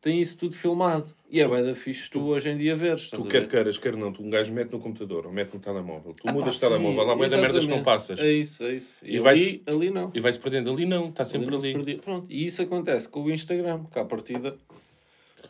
tem 0.01 0.21
isso 0.21 0.37
tudo 0.39 0.55
filmado. 0.55 1.07
E 1.31 1.41
é 1.41 1.47
bem 1.47 1.63
da 1.63 1.75
fixe 1.75 2.09
tu 2.11 2.21
hoje 2.21 2.49
em 2.49 2.57
dia 2.57 2.75
veres, 2.75 3.11
Tu 3.11 3.23
quer 3.25 3.41
ver? 3.43 3.49
queiras, 3.49 3.77
quer 3.79 3.95
não, 3.95 4.11
tu 4.11 4.23
um 4.23 4.31
gajo 4.31 4.51
mete 4.53 4.73
no 4.73 4.79
computador 4.79 5.27
ou 5.27 5.33
mete 5.33 5.53
no 5.53 5.61
telemóvel. 5.61 6.15
Tu 6.15 6.23
Ah, 6.27 6.33
mudas 6.33 6.57
pá, 6.57 6.69
telemóvel, 6.69 7.11
há 7.11 7.15
bué 7.17 7.29
da 7.29 7.37
merdas 7.37 7.67
que 7.67 7.71
não 7.71 7.83
passas. 7.83 8.19
É 8.19 8.33
isso, 8.33 8.65
é 8.65 8.75
isso. 8.75 9.05
E, 9.05 9.17
E 9.17 9.29
ali, 9.29 9.63
ali 9.67 9.91
não. 9.91 10.11
E 10.15 10.21
vai-se 10.21 10.41
perdendo 10.41 10.71
ali, 10.71 10.87
não, 10.87 11.11
está 11.11 11.25
sempre 11.25 11.55
Ali 11.55 11.75
ali. 11.75 11.97
Pronto, 11.97 12.27
e 12.31 12.47
isso 12.47 12.63
acontece 12.63 13.09
com 13.09 13.25
o 13.25 13.31
Instagram, 13.31 13.85
que 13.93 13.99
à 13.99 14.05
partida. 14.05 14.57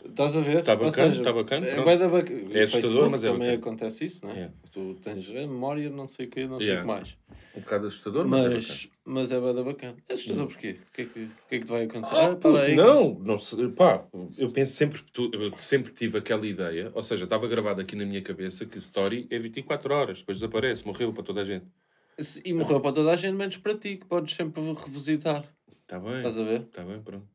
Estás 0.05 0.37
a 0.37 0.41
ver? 0.41 0.63
Tá 0.63 0.73
Ou 0.73 0.79
bacana, 0.81 1.11
seja, 1.13 1.23
tá 1.25 1.33
bacana, 1.33 1.67
É, 1.67 1.81
bac- 2.09 2.31
É 2.31 2.61
o 2.61 2.65
assustador, 2.65 3.11
mas 3.11 3.25
é 3.25 3.27
também 3.31 3.49
bacana. 3.49 3.59
acontece 3.59 4.05
isso, 4.05 4.25
não 4.25 4.33
é? 4.33 4.37
Yeah. 4.37 4.55
Tu 4.71 4.95
tens 5.03 5.29
a 5.31 5.33
memória, 5.33 5.91
não 5.91 6.07
sei 6.07 6.27
o 6.27 6.31
que, 6.31 6.47
não 6.47 6.59
sei 6.59 6.69
o 6.69 6.71
Yeah. 6.71 6.81
que 6.83 6.87
mais. 6.87 7.19
Um 7.55 7.61
bocado 7.61 7.87
assustador, 7.87 8.27
mas, 8.29 8.41
é 8.41 8.45
bacana. 8.49 8.61
Mas, 8.69 8.89
mas 9.05 9.33
é 9.33 9.41
bué 9.41 9.53
da 9.55 9.63
bacana. 9.63 9.97
É 10.09 10.13
assustador 10.13 10.47
porquê? 10.47 10.81
O 10.89 10.93
que 10.93 11.03
é 11.03 11.05
que, 11.07 11.25
o 11.25 11.29
que, 11.49 11.55
é 11.55 11.59
que 11.59 11.65
te 11.65 11.71
vai 11.71 11.85
acontecer? 11.85 12.15
Ah, 12.15 12.31
Ah, 12.33 12.37
para 12.37 12.63
aí. 12.63 12.77
não, 12.77 13.19
não 13.19 13.39
se- 13.39 13.69
pá, 13.71 14.07
eu 14.37 14.53
penso 14.53 14.75
sempre, 14.75 15.03
que 15.03 15.11
tu- 15.13 15.31
sempre 15.59 15.93
tive 15.93 16.19
aquela 16.19 16.47
ideia, 16.47 16.91
ou 16.95 17.03
seja, 17.03 17.25
estava 17.25 17.49
gravado 17.49 17.81
aqui 17.81 17.97
na 17.97 18.05
minha 18.07 18.23
cabeça 18.23 18.65
que 18.67 18.79
Story 18.79 19.27
é 19.31 19.39
24 19.39 19.93
horas, 19.95 20.19
depois 20.21 20.39
desaparece, 20.39 20.87
morreu 20.87 21.13
para 21.13 21.23
toda 21.25 21.41
a 21.43 21.45
gente. 21.45 21.67
E 22.45 22.53
morreu 22.53 22.81
para 22.81 22.93
toda 22.93 23.13
a 23.13 23.17
gente, 23.17 23.35
menos 23.35 23.57
para 23.57 23.77
ti, 23.79 23.97
que 23.97 24.05
podes 24.07 24.35
sempre 24.35 24.61
revisitar. 24.73 25.45
Está 25.71 25.99
bem, 25.99 26.17
Estás 26.17 26.39
a 26.39 26.43
ver? 26.45 26.61
está 26.63 26.85
bem, 26.85 27.01
pronto. 27.03 27.29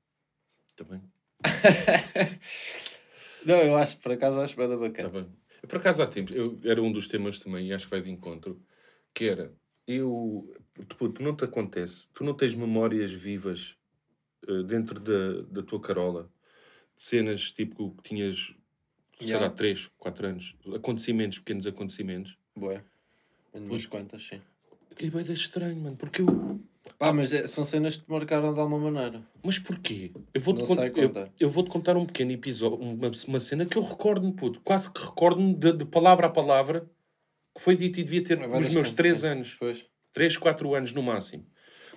Está 0.69 0.83
bem, 0.83 1.01
Não, 3.45 3.55
eu 3.57 3.75
acho, 3.75 3.97
por 3.97 4.11
acaso, 4.11 4.39
acho 4.39 4.53
está 4.53 4.77
bacana. 4.77 5.09
bem. 5.09 5.27
Por 5.67 5.77
acaso 5.77 6.03
há 6.03 6.07
tempos, 6.07 6.35
eu, 6.35 6.59
era 6.63 6.81
um 6.81 6.91
dos 6.91 7.07
temas 7.07 7.39
também, 7.39 7.67
e 7.67 7.73
acho 7.73 7.85
que 7.85 7.91
vai 7.91 8.01
de 8.01 8.11
encontro, 8.11 8.61
que 9.13 9.25
era, 9.25 9.53
eu, 9.87 10.53
tu, 10.87 11.09
tu 11.09 11.23
não 11.23 11.35
te 11.35 11.43
acontece, 11.45 12.07
tu 12.13 12.23
não 12.23 12.33
tens 12.33 12.53
memórias 12.55 13.11
vivas 13.11 13.77
eh, 14.47 14.63
dentro 14.63 14.99
da, 14.99 15.41
da 15.43 15.63
tua 15.63 15.79
carola, 15.79 16.29
de 16.95 17.03
cenas 17.03 17.51
tipo 17.51 17.91
que 17.95 18.03
tinhas, 18.09 18.53
sei 19.19 19.27
Yeah. 19.27 19.47
lá, 19.47 19.53
3, 19.53 19.89
4 19.97 20.27
anos, 20.27 20.55
acontecimentos, 20.75 21.39
pequenos 21.39 21.65
acontecimentos. 21.65 22.37
Bué. 22.55 22.83
Umas 23.53 23.85
quantas, 23.85 24.23
sim. 24.23 24.41
Que 24.97 25.09
vai 25.09 25.23
dar 25.23 25.33
estranho, 25.33 25.77
mano, 25.77 25.95
porque 25.95 26.21
eu... 26.21 26.59
Pá, 26.99 27.13
mas 27.13 27.31
é- 27.33 27.47
são 27.47 27.63
cenas 27.63 27.95
que 27.97 28.03
te 28.05 28.11
marcaram 28.11 28.53
de 28.53 28.59
alguma 28.59 28.91
maneira. 28.91 29.21
Mas 29.43 29.57
porquê? 29.59 30.11
Eu 30.33 30.41
vou-te 30.41 30.65
con- 30.65 30.75
eu, 30.83 30.91
contar. 31.09 31.29
eu 31.39 31.49
vou-te 31.49 31.69
contar 31.69 31.97
um 31.97 32.05
pequeno 32.05 32.31
episódio, 32.31 32.77
uma, 32.79 33.11
uma 33.27 33.39
cena 33.39 33.65
que 33.65 33.77
eu 33.77 33.81
recordo-me, 33.81 34.33
puto. 34.33 34.59
Quase 34.61 34.91
que 34.91 35.01
recordo-me 35.01 35.53
de, 35.53 35.71
de 35.73 35.85
palavra 35.85 36.27
a 36.27 36.29
palavra 36.29 36.81
que 37.55 37.61
foi 37.61 37.75
dito 37.75 37.99
e 37.99 38.03
devia 38.03 38.23
ter 38.23 38.37
vai 38.37 38.47
nos 38.47 38.69
meus 38.73 38.87
estranho, 38.87 38.93
3 39.15 39.17
sim. 39.19 39.27
anos. 39.27 39.55
Pois. 39.59 39.85
3, 40.11 40.37
4 40.37 40.75
anos 40.75 40.91
no 40.93 41.01
máximo. 41.01 41.45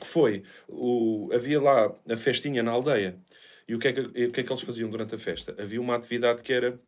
Que 0.00 0.06
foi, 0.06 0.42
o, 0.68 1.30
havia 1.32 1.60
lá 1.60 1.92
a 2.08 2.16
festinha 2.16 2.62
na 2.62 2.70
aldeia. 2.70 3.18
E 3.66 3.74
o 3.74 3.78
que, 3.78 3.88
é 3.88 3.92
que, 3.92 4.00
o 4.00 4.12
que 4.32 4.40
é 4.40 4.44
que 4.44 4.52
eles 4.52 4.62
faziam 4.62 4.88
durante 4.88 5.14
a 5.14 5.18
festa? 5.18 5.56
Havia 5.58 5.80
uma 5.80 5.96
atividade 5.96 6.42
que 6.42 6.52
era, 6.52 6.78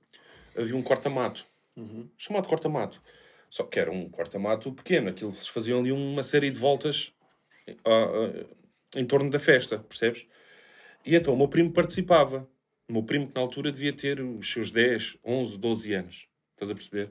havia 0.57 0.76
um 0.76 0.83
corta-mato. 0.83 1.45
Chamado 2.17 2.47
corta-mato. 2.47 3.00
Só 3.50 3.64
que 3.64 3.81
era 3.81 3.90
um 3.90 4.09
corta-mato 4.09 4.71
pequeno. 4.73 5.09
Aquilo, 5.09 5.31
eles 5.31 5.49
faziam 5.49 5.81
ali 5.81 5.90
uma 5.90 6.23
série 6.23 6.50
de 6.50 6.59
voltas 6.59 7.12
em 8.96 9.04
torno 9.04 9.30
da 9.30 9.38
festa, 9.38 9.78
percebes? 9.78 10.26
E 11.04 11.14
então 11.14 11.34
o 11.34 11.37
meu 11.37 11.48
primo 11.48 11.72
participava. 11.72 12.48
O 12.88 12.92
meu 12.92 13.02
primo 13.02 13.28
que 13.28 13.34
na 13.34 13.40
altura 13.40 13.70
devia 13.70 13.92
ter 13.92 14.20
os 14.20 14.50
seus 14.50 14.70
10, 14.70 15.18
11, 15.25 15.58
12 15.58 15.92
anos. 15.92 16.26
Estás 16.54 16.70
a 16.70 16.75
perceber? 16.75 17.10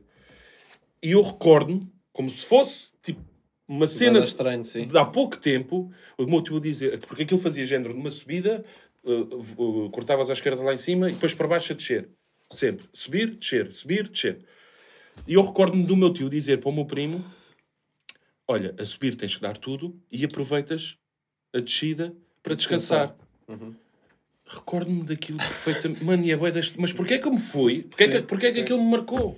E 1.01 1.11
eu 1.11 1.21
recordo-me, 1.21 1.87
como 2.11 2.29
se 2.29 2.45
fosse 2.45 2.91
tipo 3.03 3.21
uma 3.67 3.85
Cena 3.85 4.19
estranho, 4.19 4.63
sim. 4.63 4.87
de 4.87 4.97
há 4.97 5.05
pouco 5.05 5.37
tempo, 5.37 5.91
o 6.17 6.25
meu 6.25 6.41
tio 6.41 6.57
a 6.57 6.59
dizer, 6.59 6.97
porque 6.99 7.23
aquilo 7.23 7.39
fazia 7.39 7.65
género 7.65 7.93
de 7.93 7.99
uma 7.99 8.09
subida, 8.09 8.63
uh, 9.03 9.85
uh, 9.85 9.89
cortavas 9.89 10.29
à 10.29 10.33
esquerda 10.33 10.63
lá 10.63 10.73
em 10.73 10.77
cima 10.77 11.09
e 11.09 11.13
depois 11.13 11.35
para 11.35 11.47
baixo 11.47 11.73
a 11.73 11.75
descer. 11.75 12.09
Sempre. 12.49 12.85
Subir, 12.93 13.35
descer, 13.35 13.71
subir, 13.71 14.07
descer. 14.07 14.39
E 15.27 15.33
eu 15.33 15.41
recordo-me 15.41 15.83
do 15.83 15.97
meu 15.97 16.13
tio 16.13 16.29
dizer 16.29 16.59
para 16.59 16.69
o 16.69 16.73
meu 16.73 16.85
primo: 16.85 17.23
Olha, 18.47 18.73
a 18.79 18.85
subir 18.85 19.15
tens 19.15 19.35
que 19.35 19.41
dar 19.41 19.57
tudo 19.57 19.99
e 20.11 20.23
aproveitas 20.23 20.97
a 21.53 21.59
descida 21.59 22.15
para 22.41 22.55
descansar. 22.55 23.15
Recordo-me 24.45 25.03
daquilo 25.03 25.37
perfeitamente. 25.39 26.03
Mano, 26.03 26.23
e 26.23 26.31
é 26.31 26.37
bué 26.37 26.51
deste... 26.51 26.79
Mas 26.79 26.93
porquê 26.93 27.19
que 27.19 27.27
eu 27.27 27.31
me 27.33 27.39
fui? 27.39 27.83
Porquê, 27.83 28.05
Sim, 28.05 28.11
que, 28.11 28.21
porquê 28.21 28.47
que 28.47 28.53
sim. 28.53 28.61
aquilo 28.61 28.81
me 28.81 28.89
marcou? 28.91 29.37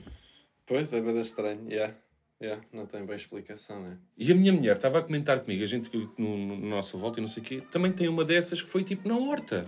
Pois, 0.68 0.94
é 0.94 1.02
bem 1.02 1.20
estranho. 1.20 1.68
Yeah. 1.68 1.96
Yeah. 2.40 2.64
Não 2.72 2.86
tem 2.86 3.04
bem 3.04 3.16
explicação, 3.16 3.82
né? 3.82 3.98
E 4.16 4.32
a 4.32 4.36
minha 4.36 4.54
mulher 4.54 4.76
estava 4.76 5.00
a 5.00 5.02
comentar 5.02 5.40
comigo, 5.40 5.64
a 5.64 5.66
gente 5.66 5.90
que 5.90 5.98
no, 6.18 6.38
no, 6.38 6.60
na 6.60 6.68
nossa 6.76 6.96
volta 6.96 7.20
e 7.20 7.22
não 7.22 7.28
sei 7.28 7.42
o 7.42 7.46
quê, 7.46 7.64
também 7.72 7.92
tem 7.92 8.08
uma 8.08 8.24
dessas 8.24 8.62
que 8.62 8.70
foi 8.70 8.84
tipo 8.84 9.08
na 9.08 9.18
horta. 9.18 9.66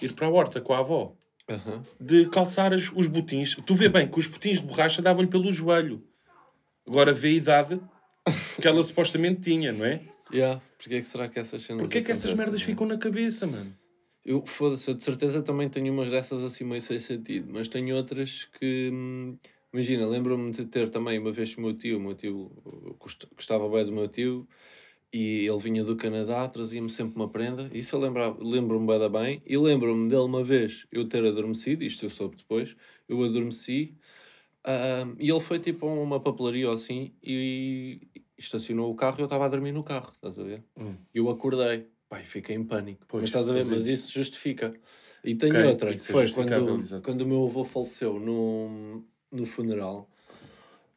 Ir 0.00 0.12
para 0.12 0.26
a 0.26 0.30
horta 0.30 0.60
com 0.60 0.74
a 0.74 0.78
avó. 0.80 1.14
Aham. 1.48 1.82
De 1.98 2.28
calçar 2.28 2.72
as- 2.74 2.92
os 2.94 3.06
botins. 3.08 3.56
Tu 3.66 3.74
vê 3.74 3.88
bem 3.88 4.06
que 4.06 4.18
os 4.18 4.26
botins 4.26 4.60
de 4.60 4.66
borracha 4.66 5.00
davam-lhe 5.00 5.28
pelo 5.30 5.50
joelho. 5.52 6.04
Agora 6.86 7.12
vê 7.14 7.28
a 7.28 7.32
idade 7.32 7.80
que 8.60 8.66
ela 8.66 8.82
supostamente 8.82 9.40
tinha, 9.40 9.72
não 9.72 9.84
é? 9.84 10.00
Yeah. 10.32 10.62
Porquê 10.78 11.00
que 11.00 11.06
será 11.06 11.28
que 11.28 11.38
essas 11.38 11.62
cenas 11.62 11.82
Porquê 11.82 11.98
é 11.98 12.02
que 12.02 12.12
essas 12.12 12.34
merdas 12.34 12.60
né? 12.60 12.66
ficam 12.66 12.86
na 12.86 12.98
cabeça, 12.98 13.46
mano? 13.46 13.76
Eu, 14.24 14.46
foda-se, 14.46 14.88
eu 14.88 14.94
de 14.94 15.02
certeza 15.02 15.42
também 15.42 15.68
tenho 15.68 15.92
umas 15.92 16.10
dessas 16.10 16.44
assim 16.44 16.64
meio 16.64 16.80
sem 16.80 16.98
sentido, 16.98 17.50
mas 17.52 17.68
tenho 17.68 17.96
outras 17.96 18.48
que. 18.58 18.90
hum, 18.92 19.36
Imagina, 19.72 20.06
lembro-me 20.06 20.52
de 20.52 20.66
ter 20.66 20.90
também 20.90 21.18
uma 21.18 21.32
vez 21.32 21.56
o 21.56 21.60
meu 21.62 21.72
tio, 21.72 21.96
o 21.96 22.00
meu 22.00 22.14
tio 22.14 22.52
gostava 23.34 23.66
bem 23.70 23.86
do 23.86 23.92
meu 23.92 24.06
tio 24.06 24.46
e 25.10 25.46
ele 25.46 25.58
vinha 25.58 25.82
do 25.82 25.96
Canadá, 25.96 26.46
trazia-me 26.46 26.90
sempre 26.90 27.16
uma 27.16 27.28
prenda. 27.28 27.70
Isso 27.72 27.96
eu 27.96 28.00
lembro-me 28.38 28.86
bem 28.86 28.98
da 28.98 29.08
bem. 29.08 29.42
E 29.46 29.56
lembro-me 29.56 30.10
dele 30.10 30.22
uma 30.22 30.44
vez 30.44 30.86
eu 30.92 31.08
ter 31.08 31.24
adormecido, 31.24 31.84
isto 31.84 32.04
eu 32.04 32.10
soube 32.10 32.36
depois, 32.36 32.76
eu 33.08 33.22
adormeci 33.24 33.94
ah, 34.64 35.04
e 35.18 35.30
ele 35.30 35.40
foi 35.40 35.58
tipo 35.58 35.86
a 35.88 35.92
uma 35.92 36.20
papelaria 36.20 36.68
ou 36.68 36.74
assim 36.74 37.12
e 37.22 38.00
estacionou 38.38 38.90
o 38.90 38.94
carro 38.94 39.16
e 39.18 39.22
eu 39.22 39.26
estava 39.26 39.44
a 39.46 39.48
dormir 39.48 39.72
no 39.72 39.82
carro, 39.82 40.10
estás 40.14 40.38
a 40.38 40.42
ver? 40.42 40.62
Hum. 40.76 40.94
E 41.14 41.18
eu 41.18 41.28
acordei, 41.30 41.86
pai, 42.08 42.24
fiquei 42.24 42.56
em 42.56 42.64
pânico. 42.64 43.04
Pois, 43.08 43.22
mas 43.22 43.28
estás 43.30 43.48
a 43.48 43.52
ver, 43.52 43.64
mas 43.66 43.86
isso- 43.86 44.12
justifica. 44.12 44.72
E 45.24 45.34
tenho 45.34 45.54
Ok, 45.60 45.66
outra, 45.66 45.88
que 45.94 45.94
é 45.94 45.98
foi 45.98 46.26
justificável, 46.26 46.66
quando, 46.78 47.02
quando 47.02 47.20
o 47.22 47.26
meu 47.26 47.44
avô 47.46 47.64
faleceu 47.64 48.18
no, 48.18 49.04
no 49.30 49.46
funeral. 49.46 50.08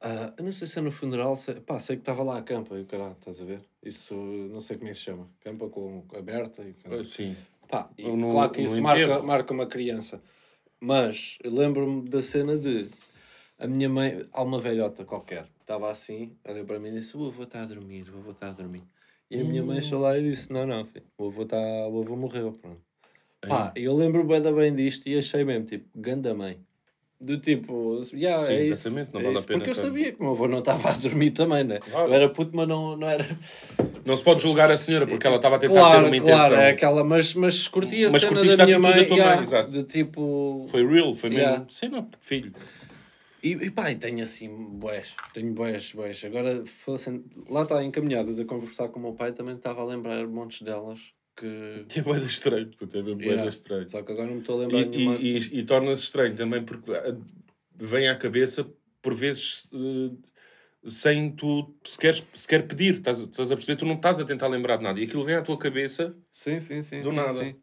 Ah, 0.01 0.33
eu 0.37 0.43
não 0.43 0.51
sei 0.51 0.67
se 0.67 0.77
é 0.77 0.81
no 0.81 0.91
funeral, 0.91 1.35
se, 1.35 1.53
pá, 1.61 1.79
sei 1.79 1.95
que 1.95 2.01
estava 2.01 2.21
lá 2.23 2.37
a 2.37 2.41
campa 2.41 2.75
e 2.77 2.81
o 2.81 2.85
caralho, 2.85 3.13
estás 3.19 3.41
a 3.41 3.45
ver? 3.45 3.61
Isso, 3.83 4.13
não 4.15 4.59
sei 4.59 4.77
como 4.77 4.87
é 4.89 4.91
que 4.91 4.97
se 4.97 5.03
chama. 5.03 5.29
Campa 5.41 5.67
com 5.69 6.03
aberta 6.15 6.63
e 6.67 6.73
caralho. 6.73 7.05
Sim. 7.05 7.35
Pá, 7.67 7.89
e 7.97 8.11
no- 8.11 8.29
claro 8.31 8.51
que 8.51 8.61
isso 8.61 8.81
marca, 8.81 9.23
marca 9.23 9.53
uma 9.53 9.65
criança. 9.65 10.21
Mas 10.79 11.37
lembro-me 11.43 12.07
da 12.07 12.21
cena 12.21 12.57
de 12.57 12.87
a 13.59 13.67
minha 13.67 13.87
mãe, 13.89 14.25
há 14.33 14.41
uma 14.43 14.59
velhota 14.59 15.03
qualquer, 15.05 15.45
estava 15.61 15.89
assim, 15.91 16.31
olhou 16.47 16.65
para 16.65 16.79
mim 16.79 16.89
e 16.89 16.99
disse: 16.99 17.15
O 17.17 17.25
avô 17.27 17.43
está 17.43 17.61
a 17.63 17.65
dormir, 17.65 18.05
o 18.13 18.17
avô 18.19 18.31
está 18.31 18.49
a 18.49 18.51
dormir. 18.51 18.83
E 19.29 19.39
a 19.39 19.43
minha 19.43 19.63
mãe 19.63 19.81
chegou 19.81 20.01
lá 20.01 20.17
e 20.17 20.21
disse: 20.29 20.51
Não, 20.51 20.65
não, 20.65 20.85
filho, 20.85 21.05
o 21.17 21.27
avô, 21.27 21.43
está 21.43 21.57
o 21.57 22.01
avô 22.01 22.15
morreu. 22.15 22.57
Pronto. 22.61 22.81
Pá, 23.47 23.71
eu 23.75 23.95
lembro 23.95 24.23
bem, 24.23 24.41
bem 24.41 24.73
disto 24.75 25.07
e 25.07 25.17
achei 25.17 25.43
mesmo, 25.43 25.65
tipo, 25.65 25.85
ganda 25.95 26.33
mãe. 26.33 26.57
Do 27.21 27.37
tipo, 27.37 28.01
yeah, 28.13 28.43
Sim, 28.43 28.51
é 28.51 28.63
isso, 28.63 28.71
exatamente, 28.73 29.13
não 29.13 29.21
é 29.21 29.23
vale 29.23 29.35
a 29.35 29.39
isso. 29.39 29.47
pena 29.47 29.59
Porque 29.59 29.71
eu 29.71 29.75
sabia 29.75 30.11
que 30.11 30.19
o 30.19 30.23
meu 30.23 30.33
avô 30.33 30.47
não 30.49 30.59
estava 30.59 30.89
a 30.89 30.93
dormir 30.93 31.31
também, 31.31 31.63
né? 31.63 31.79
Claro. 31.79 32.09
Eu 32.09 32.13
era 32.13 32.29
puto, 32.29 32.51
mas 32.53 32.67
não, 32.67 32.97
não 32.97 33.07
era. 33.07 33.25
Não 34.03 34.17
se 34.17 34.23
pode 34.23 34.41
julgar 34.41 34.69
a 34.69 34.77
senhora 34.77 35.07
porque 35.07 35.25
ela 35.25 35.37
estava 35.37 35.55
a 35.55 35.59
tentar 35.59 35.73
Claro, 35.73 36.01
ter 36.01 36.07
uma 36.07 36.17
intenção. 36.17 36.37
claro, 36.37 36.55
é 36.55 36.69
aquela, 36.71 37.03
mas, 37.03 37.33
mas 37.33 37.67
curti 37.69 38.05
a 38.05 38.11
Mas 38.11 38.21
cena 38.21 38.33
curtiste 38.33 38.57
da 38.57 38.63
a 38.63 38.65
minha 38.67 38.77
atitude 38.77 38.95
mãe, 38.95 39.01
da 39.01 39.07
tua 39.07 39.17
mãe, 39.17 39.25
yeah, 39.25 39.41
exato. 39.41 39.71
de 39.71 39.83
tipo... 39.83 40.65
Foi 40.69 40.85
real, 40.85 41.13
foi 41.13 41.29
mesmo. 41.29 41.43
Yeah. 41.43 41.65
Cena, 41.69 42.07
filho. 42.19 42.53
E, 43.45 43.51
e 43.51 43.69
pá, 43.69 43.91
e 43.91 43.95
tenho 43.95 44.23
assim, 44.23 44.49
boés, 44.49 45.13
tenho 45.31 45.53
boés, 45.53 45.91
boés. 45.91 46.23
Agora, 46.25 46.65
fossem, 46.65 47.23
lá 47.47 47.61
está, 47.61 47.83
encaminhadas 47.83 48.39
a 48.39 48.45
conversar 48.45 48.89
com 48.89 48.97
o 48.99 49.03
meu 49.03 49.13
pai, 49.13 49.33
também 49.33 49.55
estava 49.55 49.81
a 49.81 49.85
lembrar 49.85 50.25
montes 50.25 50.63
delas 50.63 50.99
que... 51.37 51.85
É 51.95 52.01
boeda 52.01 52.25
estranho, 52.25 52.71
puto, 52.75 52.97
é 52.97 53.03
mesmo 53.03 53.17
boeda 53.17 53.33
Yeah. 53.33 53.49
estranho. 53.51 53.87
Só 53.87 54.01
que 54.01 54.11
agora 54.11 54.27
não 54.29 54.33
me 54.33 54.39
estou 54.39 54.59
a 54.59 54.63
E, 54.63 54.65
lembrar 54.65 54.81
e, 54.81 54.87
nenhuma 54.97 55.13
assim. 55.13 55.37
e, 55.37 55.59
e 55.59 55.63
torna-se 55.63 56.01
estranho 56.01 56.35
também 56.35 56.63
porque 56.65 56.91
ah, 56.91 57.15
vem 57.75 58.07
à 58.07 58.17
cabeça, 58.17 58.67
por 58.99 59.13
vezes, 59.13 59.69
eh, 59.71 60.89
sem 60.89 61.31
tu 61.35 61.71
sequer, 61.83 62.15
sequer 62.33 62.65
pedir. 62.67 62.95
Estás, 62.95 63.19
estás 63.19 63.51
a 63.51 63.55
perceber? 63.55 63.77
Tu 63.77 63.85
não 63.85 63.93
estás 63.93 64.19
a 64.19 64.25
tentar 64.25 64.47
lembrar 64.47 64.77
de 64.77 64.83
nada. 64.83 64.99
E 64.99 65.03
aquilo 65.03 65.23
vem 65.23 65.35
à 65.35 65.43
tua 65.43 65.59
cabeça. 65.59 66.17
Sim, 66.31 66.59
sim, 66.59 66.81
sim. 66.81 67.01
Do 67.03 67.11
sim, 67.11 67.15
nada. 67.15 67.33
sim. 67.33 67.55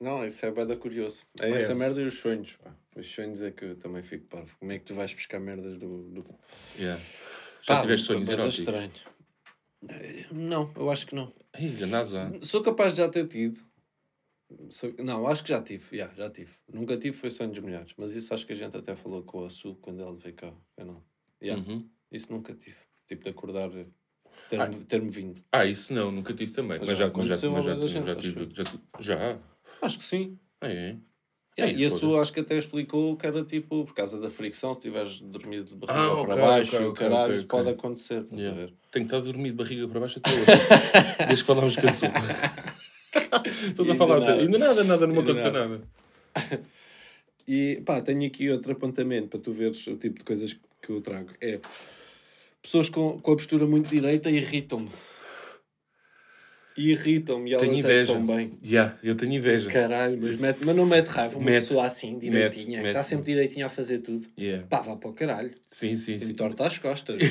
Não, 0.00 0.24
isso 0.24 0.46
é 0.46 0.52
bada 0.52 0.76
curioso. 0.76 1.22
É, 1.40 1.50
É. 1.50 1.56
essa 1.56 1.74
merda 1.74 2.00
e 2.00 2.04
os 2.06 2.14
sonhos. 2.14 2.52
Pá. 2.62 2.72
Os 2.96 3.06
sonhos 3.14 3.42
é 3.42 3.50
que 3.50 3.64
eu 3.64 3.76
também 3.76 4.02
fico 4.02 4.26
parvo. 4.26 4.56
Como 4.58 4.72
é 4.72 4.78
que 4.78 4.84
tu 4.86 4.94
vais 4.94 5.12
buscar 5.12 5.38
merdas 5.38 5.78
do. 5.78 6.04
do... 6.10 6.24
Yeah. 6.78 7.00
Já 7.62 7.74
Pá, 7.76 7.80
tiveste 7.82 8.06
sonhos 8.06 8.28
eróticos? 8.28 8.58
estranhos. 8.58 9.04
Eh, 9.88 10.26
Não, 10.32 10.72
eu 10.76 10.90
acho 10.90 11.06
que 11.06 11.14
não. 11.14 11.32
NASA. 11.90 12.32
Sou 12.42 12.62
capaz 12.62 12.92
de 12.94 12.98
já 12.98 13.08
ter 13.08 13.28
tido. 13.28 13.60
Sou- 14.70 14.94
Não, 14.98 15.26
acho 15.26 15.42
que 15.42 15.50
já 15.50 15.60
tive. 15.62 15.84
Yeah, 15.96 16.14
já 16.14 16.30
tive. 16.30 16.52
Nunca 16.72 16.96
tive 16.96 17.16
foi 17.16 17.30
sonhos 17.30 17.58
molhados. 17.58 17.92
Mas 17.98 18.12
isso 18.12 18.32
acho 18.32 18.46
que 18.46 18.52
a 18.52 18.56
gente 18.56 18.76
até 18.76 18.96
falou 18.96 19.22
com 19.22 19.44
a 19.44 19.50
Su 19.50 19.74
quando 19.76 20.00
ela 20.00 20.16
veio 20.16 20.34
cá. 20.34 20.54
Eu 20.78 20.86
não. 20.86 21.04
Yeah, 21.42 21.62
Uhum. 21.62 21.88
Isso 22.10 22.32
nunca 22.32 22.54
tive. 22.54 22.76
Tipo 23.08 23.24
de 23.24 23.30
acordar, 23.30 23.70
eh, 23.76 23.86
ter-me 24.48 24.84
ter-me 24.84 25.10
vindo. 25.10 25.44
Ah, 25.52 25.66
isso 25.66 25.92
não, 25.92 26.10
nunca 26.10 26.32
tive 26.32 26.52
também. 26.52 26.78
Mas 26.78 26.88
Mas, 26.88 26.98
já 26.98 27.06
já, 27.08 27.12
mas 27.12 27.28
já, 27.28 27.50
mas 27.50 27.64
já, 27.64 27.74
já, 27.74 27.86
gente, 27.88 28.20
tive. 28.20 28.48
Já, 28.54 28.64
já. 29.00 29.38
Acho 29.82 29.98
que 29.98 30.04
sim. 30.04 30.38
Ah, 30.60 30.68
é? 30.68 30.96
E 31.58 31.84
a 31.86 31.90
sua 31.90 32.20
acho 32.20 32.32
que 32.34 32.40
até 32.40 32.58
explicou 32.58 33.16
que 33.16 33.26
era 33.26 33.42
tipo 33.42 33.84
por 33.84 33.94
causa 33.94 34.20
da 34.20 34.28
fricção, 34.28 34.74
se 34.74 34.80
tiveres 34.80 35.20
dormido 35.22 35.64
de 35.64 35.74
barriga 35.74 36.00
Ah, 36.00 36.24
para 36.24 36.34
ok, 36.34 36.36
baixo 36.36 36.76
ok, 36.76 36.80
e 36.80 36.88
o 36.88 36.90
ok, 36.90 37.08
caralho, 37.08 37.34
isso 37.34 37.46
pode 37.46 37.68
acontecer, 37.70 38.20
estás 38.22 38.38
Yeah. 38.42 38.62
a 38.62 38.66
ver? 38.66 38.74
Tenho 38.92 39.04
estado 39.06 39.22
a 39.22 39.32
dormir 39.32 39.50
de 39.50 39.56
barriga 39.56 39.88
para 39.88 40.00
baixo 40.00 40.18
até 40.18 40.30
hoje. 40.32 40.44
Desde 41.28 41.36
que 41.36 41.46
falámos 41.46 41.76
com 41.76 41.86
a 41.86 41.92
Su. 41.92 42.06
Estou 43.68 43.86
E 43.86 43.90
a 43.90 43.94
falar 43.94 44.22
a 44.22 44.32
ainda 44.34 44.58
nada, 44.58 44.84
nada, 44.84 45.06
não 45.06 45.14
me 45.14 45.20
aconteceu 45.22 45.52
nada. 45.52 45.68
nada. 45.68 46.62
E 47.48 47.80
pá, 47.86 48.00
tenho 48.02 48.26
aqui 48.26 48.50
outro 48.50 48.72
apontamento 48.72 49.28
para 49.28 49.38
tu 49.38 49.52
veres 49.52 49.86
o 49.86 49.96
tipo 49.96 50.18
de 50.18 50.24
coisas 50.24 50.52
que 50.82 50.90
eu 50.90 51.00
trago. 51.00 51.30
É 51.40 51.60
pessoas 52.60 52.90
com, 52.90 53.20
com 53.20 53.32
a 53.32 53.36
postura 53.36 53.66
muito 53.66 53.88
direita 53.88 54.28
irritam-me. 54.28 54.90
Irritam-me 56.78 57.50
e 57.50 57.54
elas 57.54 57.62
Tenho 57.62 57.74
é 57.74 57.78
inveja. 57.78 58.12
estão 58.12 58.26
bem. 58.36 58.52
Yeah, 58.64 58.94
eu 59.02 59.14
tenho 59.14 59.32
inveja. 59.32 59.70
Caralho, 59.70 60.18
mas, 60.20 60.38
mete, 60.38 60.58
mas 60.64 60.76
não 60.76 60.84
mete 60.84 61.06
raiva. 61.06 61.36
Uma 61.38 61.44
Mete. 61.44 61.62
pessoa 61.62 61.86
assim, 61.86 62.18
direitinha, 62.18 62.82
que 62.82 62.88
está 62.88 63.02
sempre 63.02 63.24
direitinha 63.24 63.66
a 63.66 63.70
fazer 63.70 63.98
tudo. 64.00 64.26
Yeah. 64.38 64.66
Pá, 64.68 64.80
vá 64.82 64.94
para 64.96 65.08
o 65.08 65.12
caralho. 65.14 65.52
Sim, 65.70 65.94
sim, 65.94 66.14
E 66.16 66.20
sim. 66.20 66.26
me 66.28 66.34
torta 66.34 66.66
as 66.66 66.76
costas. 66.78 67.20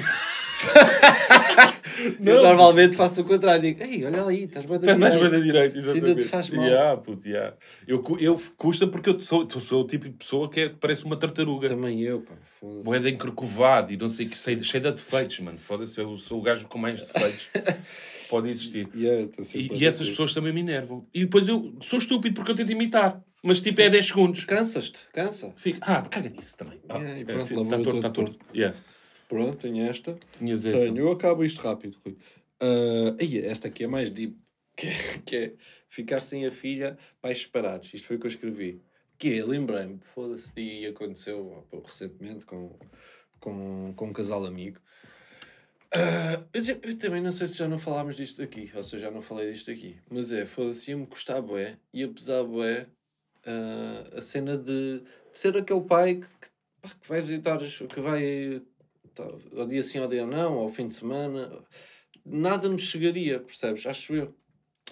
eu 2.20 2.44
normalmente 2.44 2.96
faço 2.96 3.22
o 3.22 3.24
contrário. 3.24 3.62
Digo, 3.62 3.84
ei, 3.84 4.04
olha 4.06 4.24
ali, 4.24 4.44
estás 4.46 4.66
bem 4.66 4.80
da 4.80 4.92
Estás 4.94 5.14
direita." 5.14 5.30
bem 5.30 5.40
da 5.40 5.46
direita, 5.46 5.74
Se 5.74 5.80
ainda 5.80 5.98
exatamente. 5.98 6.24
te 6.24 6.30
faz 6.30 6.50
mal. 6.50 6.66
Yeah, 6.66 6.98
puto, 7.02 7.28
yeah. 7.28 7.56
Eu, 7.88 8.02
eu 8.20 8.42
custa 8.58 8.88
porque 8.88 9.10
eu 9.10 9.20
sou, 9.20 9.48
eu 9.54 9.60
sou 9.62 9.84
o 9.84 9.88
tipo 9.88 10.06
de 10.06 10.16
pessoa 10.16 10.50
que 10.50 10.62
é, 10.62 10.70
parece 10.70 11.06
uma 11.06 11.18
tartaruga. 11.18 11.70
Também 11.70 12.02
eu, 12.02 12.22
pá. 12.22 12.34
Moeda 12.84 13.10
encurcovado 13.10 13.94
e 13.94 13.98
não 13.98 14.10
sei 14.10 14.26
o 14.26 14.30
que, 14.30 14.38
cheio 14.38 14.58
de 14.60 14.92
defeitos, 14.92 15.40
mano. 15.40 15.58
Foda-se, 15.58 16.00
eu 16.00 16.18
sou 16.18 16.40
o 16.40 16.42
gajo 16.42 16.68
com 16.68 16.78
mais 16.80 17.00
defeitos. 17.02 17.48
Pode 18.30 18.50
existir. 18.50 18.90
Yeah, 18.96 19.30
E, 19.54 19.70
a 19.72 19.76
e 19.76 19.86
essas 19.86 20.10
pessoas 20.10 20.34
também 20.34 20.52
me 20.54 20.62
enervam. 20.62 21.08
E 21.14 21.22
depois 21.26 21.48
eu 21.48 21.76
sou 21.82 22.00
estúpido 22.00 22.36
porque 22.36 22.52
eu 22.52 22.56
tento 22.56 22.72
imitar. 22.72 23.24
Mas 23.44 23.62
tipo 23.62 23.80
é 23.82 23.90
10 23.90 24.06
segundos. 24.08 24.44
Cansas-te, 24.46 25.08
cansa. 25.14 25.54
Fico, 25.56 25.80
ah, 25.82 26.02
caga 26.02 26.30
nisso 26.30 26.58
também. 26.58 26.80
Ah, 26.90 26.98
Yeah, 26.98 27.20
e 27.20 27.22
é, 27.22 27.26
pronto, 27.26 27.46
fico- 27.48 27.64
lá 27.64 27.70
tá 27.70 27.76
vou 27.76 27.84
torto, 27.86 28.02
tá 28.02 28.10
todo 28.10 28.26
torto. 28.32 28.46
Yeah. 28.56 28.78
Pronto, 29.30 29.58
tenho 29.58 29.84
esta. 29.86 30.18
Tinhas 30.38 30.66
essa. 30.66 30.86
Tenho, 30.86 30.98
eu 30.98 31.12
acabo 31.12 31.44
isto 31.44 31.62
rápido, 31.62 31.98
Rui. 32.06 32.18
Ah, 32.60 33.16
aí, 33.20 33.38
esta 33.46 33.68
aqui 33.68 33.84
é 33.84 33.88
mais 33.88 34.10
deep. 34.10 34.36
Que, 34.76 34.88
que 35.26 35.36
é 35.38 35.54
ficar 35.88 36.20
sem 36.20 36.46
a 36.46 36.52
filha, 36.52 36.98
pais 37.22 37.44
separados. 37.44 37.94
Isto 37.94 38.08
foi 38.08 38.18
o 38.18 38.20
que 38.20 38.26
eu 38.26 38.30
escrevi. 38.30 38.82
Que 39.18 39.40
é, 39.40 39.46
lembrei-me, 39.46 40.00
foda-se, 40.14 40.52
e 40.58 40.86
aconteceu 40.86 41.64
ó, 41.72 41.80
recentemente 41.80 42.44
com, 42.46 42.78
com, 43.40 43.94
com 43.96 44.06
um 44.08 44.12
casal 44.12 44.46
amigo. 44.46 44.78
Ah, 45.96 46.44
eu, 46.54 46.62
eu 46.84 46.98
também 46.98 47.22
não 47.22 47.32
sei 47.32 47.48
se 47.48 47.58
já 47.58 47.68
não 47.68 47.80
falámos 47.80 48.18
disto 48.18 48.42
aqui, 48.42 48.70
ou 48.76 48.84
se 48.84 48.98
eu 48.98 49.00
já 49.00 49.10
não 49.10 49.22
falei 49.22 49.52
disto 49.52 49.72
aqui. 49.72 49.96
Mas 50.10 50.30
é, 50.32 50.46
foda-se, 50.46 50.92
ia-me 50.92 51.08
custar 51.08 51.42
bué, 51.42 51.78
ia 51.94 52.08
pesar 52.10 52.44
bué 52.44 52.88
ah, 53.46 54.18
a 54.18 54.22
cena 54.22 54.58
de, 54.58 55.00
de 55.00 55.04
ser 55.32 55.56
aquele 55.56 55.82
pai 55.82 56.16
que, 56.16 56.28
que, 56.28 56.50
pá, 56.82 56.90
que 56.90 57.08
vai 57.08 57.22
visitar, 57.22 57.60
que 57.60 58.02
vai 58.02 58.62
tá, 59.14 59.24
ao 59.56 59.66
dia 59.66 59.82
sim, 59.82 60.00
ao 60.00 60.08
dia 60.08 60.26
não, 60.26 60.56
ao 60.56 60.70
fim 60.70 60.88
de 60.88 60.96
semana. 60.96 61.64
Nada 62.26 62.68
nos 62.68 62.82
chegaria, 62.82 63.40
percebes? 63.40 63.86
Acho 63.86 64.16
eu. 64.16 64.36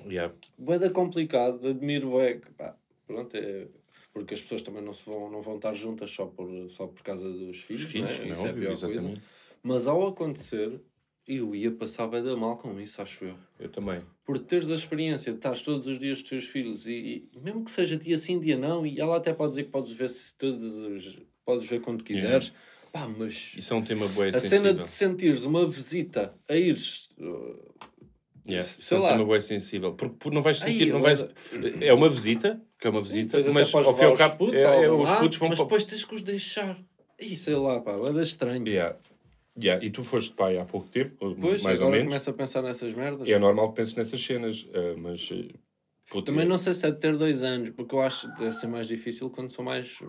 Yeah. 0.06 0.34
Boeda 0.58 0.90
complicado, 0.90 1.68
admiro 1.68 2.12
bué, 2.12 2.36
que, 2.36 2.52
pá, 2.52 2.78
pronto, 3.06 3.36
é... 3.36 3.68
Porque 4.14 4.36
as 4.36 4.42
pessoas 4.42 4.62
também 4.62 4.84
não, 4.84 4.94
se 4.94 5.04
vão, 5.08 5.30
não 5.30 5.42
vão 5.42 5.56
estar 5.56 5.74
juntas 5.74 6.12
só 6.12 6.28
por, 6.28 6.48
só 6.70 6.86
por 6.86 7.02
causa 7.02 7.28
dos 7.28 7.62
filhos, 7.62 7.86
Os 7.86 7.92
filhos, 7.92 8.12
né? 8.12 8.18
não 8.18 8.26
é 8.26 8.30
isso 8.30 8.46
é 8.46 8.50
óbvio, 8.50 8.62
pior 8.62 8.80
coisa. 8.80 8.88
exatamente. 8.88 9.22
Mas 9.64 9.88
ao 9.88 10.08
acontecer, 10.08 10.80
eu 11.28 11.56
ia 11.56 11.72
passar 11.72 12.08
bem 12.08 12.24
da 12.24 12.36
mal 12.36 12.58
com 12.58 12.80
isso, 12.80 13.02
acho 13.02 13.26
eu. 13.26 13.36
Eu 13.60 13.70
também. 13.70 14.02
Por 14.26 14.38
teres 14.40 14.70
a 14.70 14.76
experiência 14.76 15.32
de 15.32 15.38
estares 15.38 15.62
todos 15.62 15.88
os 15.88 16.00
dias 16.00 16.20
com 16.20 16.24
os 16.24 16.30
teus 16.30 16.46
filhos 16.46 16.86
e, 16.88 17.30
e 17.34 17.40
mesmo 17.40 17.64
que 17.64 17.72
seja 17.72 17.96
dia 17.98 18.18
sim, 18.18 18.40
dia 18.40 18.58
não, 18.58 18.86
e 18.86 19.00
ela 19.00 19.18
até 19.18 19.34
pode 19.34 19.52
dizer 19.52 19.64
que 19.64 19.70
podes 19.70 19.94
ver 19.94 20.10
se 20.10 20.34
todos 20.36 20.62
os, 20.64 21.20
podes 21.46 21.68
ver 21.68 21.82
quando 21.82 22.04
quiseres. 22.04 22.52
Pá, 22.92 23.08
mas 23.08 23.54
Isso 23.58 23.74
é 23.74 23.78
um 23.78 23.82
tema 23.82 24.08
bué 24.10 24.30
a 24.30 24.34
sensível. 24.34 24.58
cena 24.58 24.74
de 24.74 24.88
sentires 24.88 25.44
uma 25.46 25.68
visita 25.68 26.36
a 26.48 26.56
ires. 26.56 27.10
uh, 27.20 27.74
Yeah, 28.46 28.70
isso 28.70 28.82
sei 28.82 28.98
é 28.98 29.00
um 29.00 29.04
lá. 29.04 29.12
tema 29.14 29.26
bué 29.26 29.42
sensível. 29.42 29.94
Porque, 29.94 30.30
não 30.30 30.42
vais 30.42 30.62
Ai, 30.62 30.70
sentir, 30.70 30.88
não 30.88 30.98
eu 30.98 31.02
vais... 31.02 31.26
É 31.82 31.94
uma 31.94 32.10
visita, 32.10 32.62
que 32.78 32.86
é 32.86 32.90
uma 32.90 33.02
visita, 33.02 33.40
até 33.40 33.50
mas 33.50 33.74
ao 33.74 33.96
fim 33.96 34.02
e 34.02 34.06
ao 34.06 34.14
cabo, 34.16 34.38
putos 34.38 34.60
é, 34.60 34.84
é, 34.84 34.92
os 34.92 35.16
putos 35.16 35.38
vão 35.38 35.50
Mas 35.50 35.60
depois 35.60 35.84
tens 35.86 36.04
que 36.04 36.14
os 36.14 36.22
deixar. 36.22 36.78
Ih, 37.20 37.38
sei 37.38 37.56
lá, 37.56 37.80
pá, 37.80 37.94
é 37.94 38.22
estranho. 38.22 38.68
Yeah. 38.68 38.98
Yeah. 39.62 39.86
E 39.86 39.90
tu 39.92 40.04
foste 40.04 40.34
pai 40.34 40.58
há 40.58 40.66
pouco 40.66 40.88
tempo, 40.90 41.16
ou 41.20 41.36
Depois, 41.36 41.62
mais 41.62 41.80
ou 41.80 41.90
menos. 41.92 42.08
começo 42.08 42.30
a 42.30 42.34
pensar 42.34 42.62
nessas 42.64 42.94
merdas. 42.94 43.28
E 43.28 43.32
é 43.34 43.38
normal 43.38 43.70
que 43.70 43.76
penses 43.76 43.94
nessas 43.96 44.20
cenas, 44.24 44.68
eh, 44.74 44.96
mas... 44.98 45.30
eh, 45.32 45.54
puto, 46.10 46.32
Também 46.32 46.46
não 46.48 46.58
sei 46.58 46.74
se 46.74 46.88
é 46.88 46.92
de 46.92 46.98
ter 47.00 47.16
dois 47.16 47.44
anos, 47.44 47.70
porque 47.70 47.94
eu 47.94 48.02
acho 48.02 48.32
que 48.34 48.40
deve 48.40 48.54
ser 48.54 48.68
mais 48.68 48.88
difícil 48.88 49.30
quando 49.30 49.50
são 49.52 49.64
mais. 49.64 50.00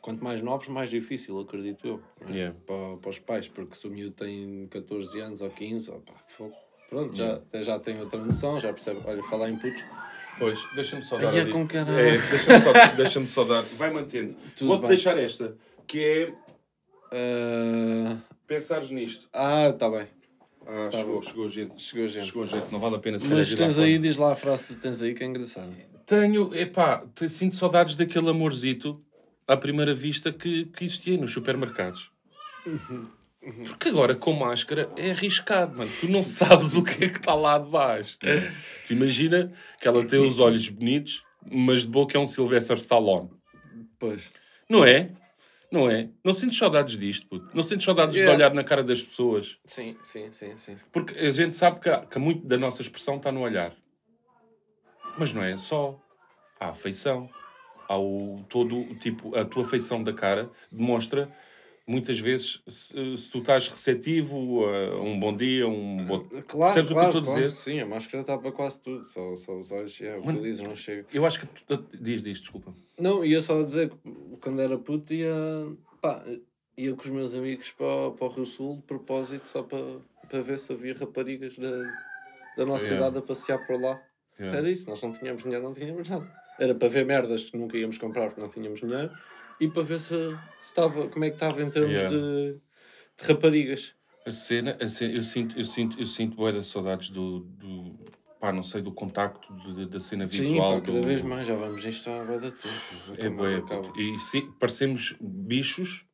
Quanto 0.00 0.22
mais 0.22 0.40
novos, 0.42 0.68
mais 0.68 0.88
difícil, 0.88 1.38
acredito 1.40 1.86
eu. 1.86 2.02
é? 2.28 2.32
Yeah. 2.32 2.56
Para, 2.64 2.96
para 2.98 3.10
os 3.10 3.18
pais, 3.18 3.48
porque 3.48 3.74
se 3.74 3.88
o 3.88 3.90
miúdo 3.90 4.12
tem 4.14 4.68
14 4.68 5.20
anos 5.20 5.42
ou 5.42 5.50
15, 5.50 5.90
ó, 5.90 5.94
pá, 5.98 6.14
fogo. 6.28 6.54
pronto, 6.88 7.14
já, 7.16 7.34
até 7.34 7.62
já 7.64 7.78
tem 7.80 8.00
outra 8.00 8.22
noção, 8.24 8.60
já 8.60 8.72
percebe. 8.72 9.00
Olha, 9.04 9.22
falar 9.24 9.50
em 9.50 9.56
putos. 9.56 9.84
Pois, 10.38 10.58
deixa-me 10.76 11.02
só 11.02 11.18
dar... 11.18 11.36
é 11.36 11.44
com 11.46 11.66
caralho. 11.66 11.98
É, 11.98 12.12
deixa-me 12.12 12.60
só, 12.60 12.72
deixa 12.96 13.26
só 13.26 13.44
dar... 13.44 13.62
Vai 13.62 13.90
mantendo. 13.92 14.36
Vou-te 14.60 14.86
deixar 14.86 15.18
esta, 15.18 15.56
que 15.86 15.98
é 16.04 16.32
Ah, 17.12 18.16
pensares 18.46 18.90
nisto. 18.90 19.28
Ah, 19.32 19.72
tá 19.72 19.88
bem. 19.90 20.06
Ah, 20.66 20.88
Tá 20.90 20.98
chegou, 20.98 21.14
bom. 21.16 21.22
chegou 21.22 21.48
gente. 21.48 21.80
Chegou 21.82 22.08
gente. 22.08 22.26
Chegou 22.26 22.46
gente, 22.46 22.72
não 22.72 22.78
vale 22.80 22.96
a 22.96 22.98
pena 22.98 23.18
se 23.18 23.28
Mas 23.28 23.54
tens 23.54 23.78
aí, 23.78 23.98
diz 23.98 24.16
lá 24.16 24.32
a 24.32 24.36
frase 24.36 24.64
que 24.64 24.74
tens 24.74 25.00
aí 25.02 25.14
que 25.14 25.22
é 25.22 25.26
engraçado. 25.26 25.72
Tenho, 26.04 26.54
epá, 26.54 27.04
sinto 27.28 27.56
saudades 27.56 27.96
daquele 27.96 28.28
amorzito 28.30 29.02
à 29.46 29.56
primeira 29.56 29.94
vista 29.94 30.32
que, 30.32 30.66
que 30.66 30.84
existia 30.84 31.16
nos 31.16 31.32
supermercados. 31.32 32.10
Porque 33.68 33.88
agora 33.90 34.14
com 34.16 34.32
máscara 34.32 34.90
é 34.96 35.10
arriscado, 35.12 35.76
mano. 35.78 35.90
Tu 36.00 36.08
não 36.08 36.24
sabes 36.24 36.74
o 36.74 36.82
que 36.82 37.04
é 37.04 37.08
que 37.08 37.18
está 37.18 37.34
lá 37.34 37.58
debaixo. 37.58 38.18
né? 38.22 38.52
Tu 38.86 38.92
imagina 38.92 39.52
que 39.80 39.86
ela 39.86 40.04
tem 40.04 40.18
os 40.24 40.40
olhos 40.40 40.68
bonitos, 40.68 41.22
mas 41.48 41.82
de 41.82 41.88
boca 41.88 42.16
é 42.18 42.20
um 42.20 42.26
Sylvester 42.26 42.76
Stallone. 42.76 43.30
Pois. 44.00 44.22
Não 44.68 44.84
é? 44.84 45.10
Não 45.70 45.90
é? 45.90 46.08
Não 46.24 46.32
sentes 46.32 46.56
saudades 46.58 46.96
disto, 46.96 47.26
puto. 47.26 47.50
Não 47.54 47.62
sentes 47.62 47.84
saudades 47.84 48.14
Yeah. 48.14 48.34
de 48.36 48.42
olhar 48.42 48.54
na 48.54 48.62
cara 48.62 48.84
das 48.84 49.02
pessoas. 49.02 49.58
Sim, 49.66 49.96
sim, 50.02 50.30
sim, 50.30 50.56
sim. 50.56 50.76
Porque 50.92 51.18
a 51.18 51.30
gente 51.32 51.56
sabe 51.56 51.80
que, 51.80 51.88
há- 51.88 52.06
que 52.06 52.18
muito 52.18 52.46
da 52.46 52.56
nossa 52.56 52.82
expressão 52.82 53.16
está 53.16 53.32
no 53.32 53.40
olhar. 53.40 53.74
Mas 55.18 55.32
não 55.32 55.42
é 55.42 55.56
só. 55.58 55.98
Há 56.60 56.66
a 56.66 56.70
afeição. 56.70 57.28
Há 57.88 57.98
o 57.98 58.44
todo 58.48 58.78
o 58.78 58.94
tipo, 58.96 59.36
a 59.36 59.44
tua 59.44 59.64
afeição 59.64 60.02
da 60.02 60.12
cara 60.12 60.50
demonstra 60.70 61.30
muitas 61.86 62.18
vezes 62.18 62.62
se, 62.66 63.16
se 63.16 63.30
tu 63.30 63.38
estás 63.38 63.68
receptivo 63.68 64.66
a 64.66 65.00
um 65.00 65.18
bom 65.18 65.34
dia, 65.34 65.68
um 65.68 66.04
bom. 66.04 66.26
Claro, 66.46 66.74
Percebes 66.74 66.90
claro, 66.90 67.08
o 67.08 67.10
que 67.12 67.16
eu 67.16 67.20
estou 67.20 67.20
a 67.20 67.24
claro. 67.24 67.50
dizer? 67.50 67.54
Sim, 67.54 67.80
a 67.80 67.86
máscara 67.86 68.24
tapa 68.24 68.52
quase 68.52 68.80
tudo. 68.80 69.04
Só, 69.04 69.36
só 69.36 69.56
os 69.56 69.70
olhos, 69.70 70.00
é, 70.00 70.16
o 70.16 70.22
que 70.22 70.40
dizes, 70.40 70.62
não 70.62 70.74
chega. 70.74 71.06
Eu 71.12 71.24
acho 71.24 71.40
que. 71.40 71.46
Tu, 71.46 71.86
diz, 72.00 72.22
diz, 72.22 72.40
desculpa. 72.40 72.74
Não, 72.98 73.24
ia 73.24 73.40
só 73.40 73.62
dizer 73.62 73.90
que 73.90 73.96
quando 74.40 74.60
era 74.60 74.76
puto 74.76 75.14
ia, 75.14 75.34
pá, 76.00 76.24
ia 76.76 76.94
com 76.94 77.02
os 77.02 77.10
meus 77.10 77.34
amigos 77.34 77.70
para, 77.70 78.10
para 78.10 78.26
o 78.26 78.30
Rio 78.30 78.46
Sul 78.46 78.76
de 78.76 78.82
propósito 78.82 79.46
só 79.46 79.62
para, 79.62 79.98
para 80.28 80.42
ver 80.42 80.58
se 80.58 80.72
havia 80.72 80.94
raparigas 80.94 81.56
da, 81.56 81.70
da 82.56 82.66
nossa 82.66 82.86
Yeah. 82.86 83.06
idade 83.06 83.18
a 83.18 83.22
passear 83.22 83.64
por 83.66 83.80
lá. 83.80 84.00
Yeah. 84.38 84.58
Era 84.58 84.70
isso, 84.70 84.90
nós 84.90 85.02
não 85.02 85.12
tínhamos 85.12 85.42
dinheiro, 85.42 85.64
não 85.64 85.72
tínhamos 85.72 86.08
nada. 86.08 86.30
Era 86.58 86.74
para 86.74 86.88
ver 86.88 87.06
merdas 87.06 87.50
que 87.50 87.56
nunca 87.56 87.76
íamos 87.76 87.96
comprar 87.98 88.26
porque 88.26 88.40
não 88.40 88.48
tínhamos 88.48 88.80
dinheiro 88.80 89.10
e 89.60 89.68
para 89.68 89.82
ver 89.82 90.00
se, 90.00 90.14
estava, 90.64 91.08
como 91.08 91.24
é 91.24 91.30
que 91.30 91.36
estava 91.36 91.62
em 91.62 91.70
termos 91.70 91.92
Yeah. 91.92 92.10
de, 92.10 92.54
de 93.18 93.26
raparigas. 93.26 93.94
A 94.26 94.30
cena, 94.30 94.76
a 94.80 94.88
cena 94.88 95.14
eu 95.14 95.22
sinto, 95.22 95.58
eu 95.58 95.64
sinto, 95.64 96.00
eu 96.00 96.06
sinto 96.06 96.36
bué 96.36 96.52
das 96.52 96.66
saudades 96.66 97.10
do, 97.10 97.40
do. 97.40 97.96
pá, 98.40 98.52
não 98.52 98.62
sei, 98.64 98.82
do 98.82 98.92
contacto 98.92 99.52
de- 99.74 99.86
da 99.86 100.00
cena 100.00 100.26
Sim, 100.26 100.40
visual. 100.42 100.74
pá, 100.74 100.80
cada 100.86 101.00
do, 101.00 101.06
vez 101.06 101.22
mais, 101.22 101.46
já 101.46 101.54
vamos 101.54 101.84
isto 101.84 102.10
há 102.10 102.24
bué 102.24 102.38
de 102.38 102.50
tempo. 102.50 103.14
É 103.18 103.60
puto. 103.60 103.98
E 104.00 104.18
sim, 104.18 104.50
parecemos 104.58 105.14
bichos 105.20 106.04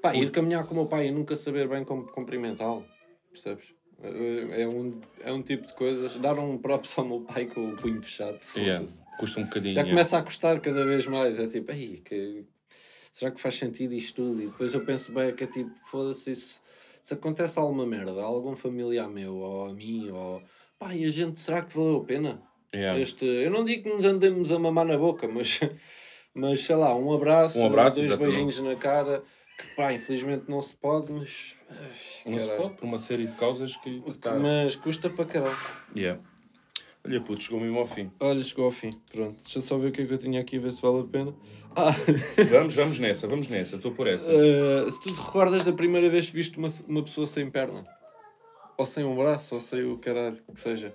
Pá, 0.00 0.14
ir 0.14 0.30
caminhar 0.30 0.64
com 0.64 0.74
o 0.74 0.76
meu 0.76 0.86
pai 0.86 1.08
e 1.08 1.10
nunca 1.10 1.34
saber 1.34 1.66
bem 1.68 1.84
como 1.84 2.06
cumprimentá-lo, 2.06 2.86
percebes? 3.32 3.74
É 4.02 4.62
é 4.62 4.68
um, 4.68 5.00
é 5.20 5.32
um 5.32 5.42
tipo 5.42 5.66
de 5.66 5.72
coisas. 5.74 6.16
Dar 6.16 6.38
um 6.38 6.56
props 6.58 6.96
ao 6.98 7.04
meu 7.04 7.20
pai 7.20 7.46
com 7.46 7.70
o 7.70 7.76
punho 7.76 8.00
fechado, 8.02 8.38
Yeah. 8.56 8.84
Custa 9.18 9.40
um 9.40 9.44
bocadinho. 9.44 9.74
Já 9.74 9.84
começa 9.84 10.18
a 10.18 10.22
custar 10.22 10.60
cada 10.60 10.84
vez 10.84 11.06
mais. 11.06 11.38
É 11.38 11.46
tipo, 11.48 11.72
ei, 11.72 12.00
que... 12.04 12.44
será 13.10 13.30
que 13.32 13.40
faz 13.40 13.56
sentido 13.56 13.94
isto 13.94 14.14
tudo? 14.22 14.42
E 14.42 14.46
depois 14.46 14.72
eu 14.74 14.84
penso 14.84 15.10
bem 15.12 15.34
que 15.34 15.42
é 15.44 15.46
tipo, 15.46 15.72
foda-se, 15.90 16.30
isso- 16.30 16.60
se 17.02 17.14
acontece 17.14 17.58
alguma 17.58 17.84
merda, 17.86 18.22
algum 18.22 18.54
familiar 18.54 19.08
meu, 19.08 19.34
ou 19.36 19.66
a 19.66 19.72
mim, 19.74 20.10
ou 20.10 20.42
pá, 20.78 20.94
e 20.94 21.04
a 21.04 21.10
gente, 21.10 21.40
será 21.40 21.62
que 21.62 21.74
valeu 21.76 21.96
a 21.96 22.04
pena? 22.04 22.42
Yeah. 22.72 23.00
Este, 23.00 23.24
eu 23.24 23.50
não 23.50 23.64
digo 23.64 23.84
que 23.84 23.88
nos 23.88 24.04
andemos 24.04 24.52
a 24.52 24.58
mamar 24.58 24.84
na 24.84 24.96
boca, 24.98 25.26
mas, 25.26 25.58
mas 26.34 26.60
sei 26.60 26.76
lá, 26.76 26.94
um 26.94 27.10
abraço, 27.12 27.58
Um 27.58 27.66
abraço, 27.66 27.96
dois 27.96 28.06
exatamente. 28.06 28.34
beijinhos 28.36 28.60
na 28.60 28.76
cara, 28.76 29.22
pá, 29.76 29.92
infelizmente 29.92 30.44
não 30.48 30.60
se 30.60 30.74
pode, 30.74 31.12
mas. 31.12 31.56
ai, 31.70 31.76
Não 32.32 32.38
se 32.38 32.50
pode, 32.56 32.74
por 32.76 32.84
uma 32.84 32.98
série 32.98 33.26
de 33.26 33.34
causas 33.36 33.76
que. 33.76 34.00
que 34.00 34.12
tá- 34.18 34.34
Mas 34.34 34.74
custa 34.76 35.08
para 35.10 35.24
caralho. 35.24 35.56
Yeah. 35.96 36.20
Olha, 37.04 37.20
puto, 37.20 37.42
chegou 37.44 37.60
mesmo 37.60 37.78
ao 37.78 37.86
fim. 37.86 38.10
Olha, 38.20 38.42
chegou 38.42 38.66
ao 38.66 38.72
fim. 38.72 38.90
Pronto, 39.12 39.42
deixa 39.42 39.60
só 39.60 39.78
ver 39.78 39.88
o 39.88 39.92
que 39.92 40.02
é 40.02 40.06
que 40.06 40.12
eu 40.12 40.18
tinha 40.18 40.40
aqui, 40.40 40.58
ver 40.58 40.72
se 40.72 40.82
vale 40.82 41.00
a 41.00 41.04
pena. 41.04 41.34
Ah, 41.76 41.92
Vamos, 42.50 42.74
vamos 42.74 42.98
nessa, 42.98 43.26
vamos 43.28 43.48
nessa, 43.48 43.76
estou 43.76 43.92
por 43.92 44.06
essa. 44.08 44.28
eh, 44.30 44.90
se 44.90 45.00
tu 45.00 45.12
te 45.14 45.20
recordas 45.20 45.64
da 45.64 45.72
primeira 45.72 46.08
vez 46.10 46.28
que 46.28 46.36
viste 46.36 46.58
uma, 46.58 46.68
uma 46.88 47.02
pessoa 47.04 47.26
sem 47.26 47.48
perna, 47.50 47.86
ou 48.76 48.84
sem 48.84 49.04
um 49.04 49.16
braço, 49.16 49.54
ou 49.54 49.60
sem 49.60 49.84
o 49.84 49.96
caralho 49.98 50.38
que 50.52 50.60
seja. 50.60 50.94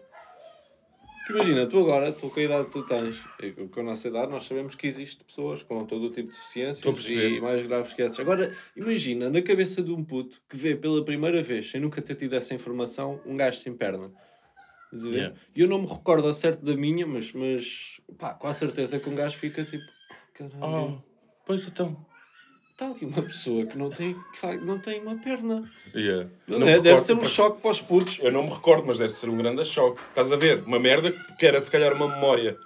Que 1.26 1.32
imagina, 1.32 1.66
tu 1.66 1.80
agora, 1.80 2.12
tu 2.12 2.30
com 2.30 2.40
a 2.40 2.44
idade 2.44 2.66
que 2.66 2.72
tu 2.72 2.84
tens, 2.84 3.24
e 3.42 3.52
com 3.52 3.80
a 3.80 3.84
nossa 3.84 4.10
idade, 4.10 4.30
nós 4.30 4.44
sabemos 4.44 4.76
que 4.76 4.86
existe 4.86 5.24
pessoas 5.24 5.64
com 5.64 5.86
todo 5.86 6.06
o 6.06 6.10
tipo 6.10 6.30
de 6.30 6.36
deficiências 6.36 7.08
e 7.08 7.40
mais 7.40 7.64
graves 7.64 7.94
que 7.94 8.02
essas. 8.02 8.20
Agora, 8.20 8.54
imagina, 8.76 9.30
na 9.30 9.42
cabeça 9.42 9.82
de 9.82 9.92
um 9.92 10.04
puto 10.04 10.42
que 10.50 10.58
vê 10.58 10.76
pela 10.76 11.04
primeira 11.04 11.42
vez, 11.42 11.72
sem 11.72 11.80
nunca 11.80 12.02
ter 12.02 12.16
tido 12.16 12.36
essa 12.36 12.54
informação, 12.54 13.22
um 13.26 13.36
gajo 13.36 13.58
sem 13.58 13.74
perna. 13.74 14.12
Ver? 14.92 15.10
Yeah. 15.10 15.36
E 15.56 15.62
eu 15.62 15.68
não 15.68 15.82
me 15.82 15.88
recordo 15.88 16.28
ao 16.28 16.34
certo 16.34 16.64
da 16.64 16.76
minha, 16.76 17.08
mas, 17.08 17.32
mas 17.34 18.02
pá, 18.18 18.34
com 18.34 18.48
a 18.48 18.54
certeza 18.54 19.00
que 19.00 19.10
um 19.10 19.16
gajo 19.16 19.38
fica 19.38 19.64
tipo, 19.64 19.86
caralho, 20.34 20.62
Oh, 20.62 21.02
pois 21.46 21.66
então. 21.66 22.06
Está 22.74 22.88
ali 22.88 23.06
uma 23.06 23.22
pessoa 23.22 23.66
que 23.66 23.78
não 23.78 23.90
tem, 23.90 24.16
não 24.62 24.80
tem 24.80 25.02
uma 25.02 25.16
perna. 25.18 25.72
Yeah. 25.96 26.30
Não 26.48 26.60
Não 26.60 26.68
é? 26.68 26.72
me 26.72 26.82
Deve 26.82 26.90
recordo, 26.90 27.06
ser 27.06 27.14
um 27.14 27.18
por- 27.20 27.28
choque 27.30 27.62
para 27.62 27.72
os 27.72 27.82
putos. 27.82 28.20
Eu 28.22 28.32
não 28.32 28.44
me 28.44 28.50
recordo, 28.50 28.86
mas 28.86 28.98
deve 28.98 29.14
ser 29.14 29.30
um 29.30 29.38
grande 29.38 29.64
choque. 29.66 30.02
Estás 30.10 30.32
a 30.32 30.36
ver? 30.36 30.64
Uma 30.64 30.80
merda 30.80 31.12
que 31.38 31.46
era 31.46 31.62
se 31.62 31.72
calhar 31.72 31.94
uma 31.94 32.08
memória. 32.08 32.58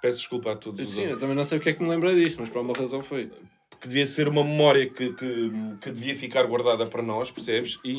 Peço 0.00 0.18
desculpa 0.18 0.52
a 0.52 0.56
todos 0.56 0.84
os 0.86 0.94
Sim, 0.94 1.04
eu 1.04 1.18
também 1.18 1.34
não 1.34 1.44
sei 1.44 1.58
porque 1.58 1.70
é 1.70 1.72
que 1.72 1.82
me 1.82 1.88
lembrei 1.88 2.14
disto, 2.14 2.38
mas 2.40 2.50
por 2.50 2.60
uma 2.60 2.74
razão 2.74 3.00
foi. 3.00 3.30
Que 3.80 3.88
devia 3.88 4.06
ser 4.06 4.28
uma 4.28 4.44
memória 4.44 4.88
que, 4.88 5.12
que, 5.14 5.50
que 5.80 5.90
devia 5.90 6.14
ficar 6.14 6.44
guardada 6.46 6.86
para 6.86 7.02
nós, 7.02 7.30
percebes? 7.30 7.78
E, 7.84 7.92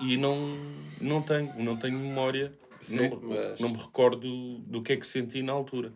e, 0.00 0.14
e 0.14 0.16
não, 0.16 0.58
não 1.00 1.22
tenho, 1.22 1.52
não 1.58 1.76
tenho 1.76 1.98
memória. 1.98 2.52
Sim, 2.80 3.08
não, 3.08 3.20
mas- 3.22 3.60
não 3.60 3.68
me 3.68 3.76
recordo 3.76 4.58
do 4.58 4.82
que 4.82 4.94
é 4.94 4.96
que 4.96 5.06
senti 5.06 5.42
na 5.42 5.52
altura. 5.52 5.92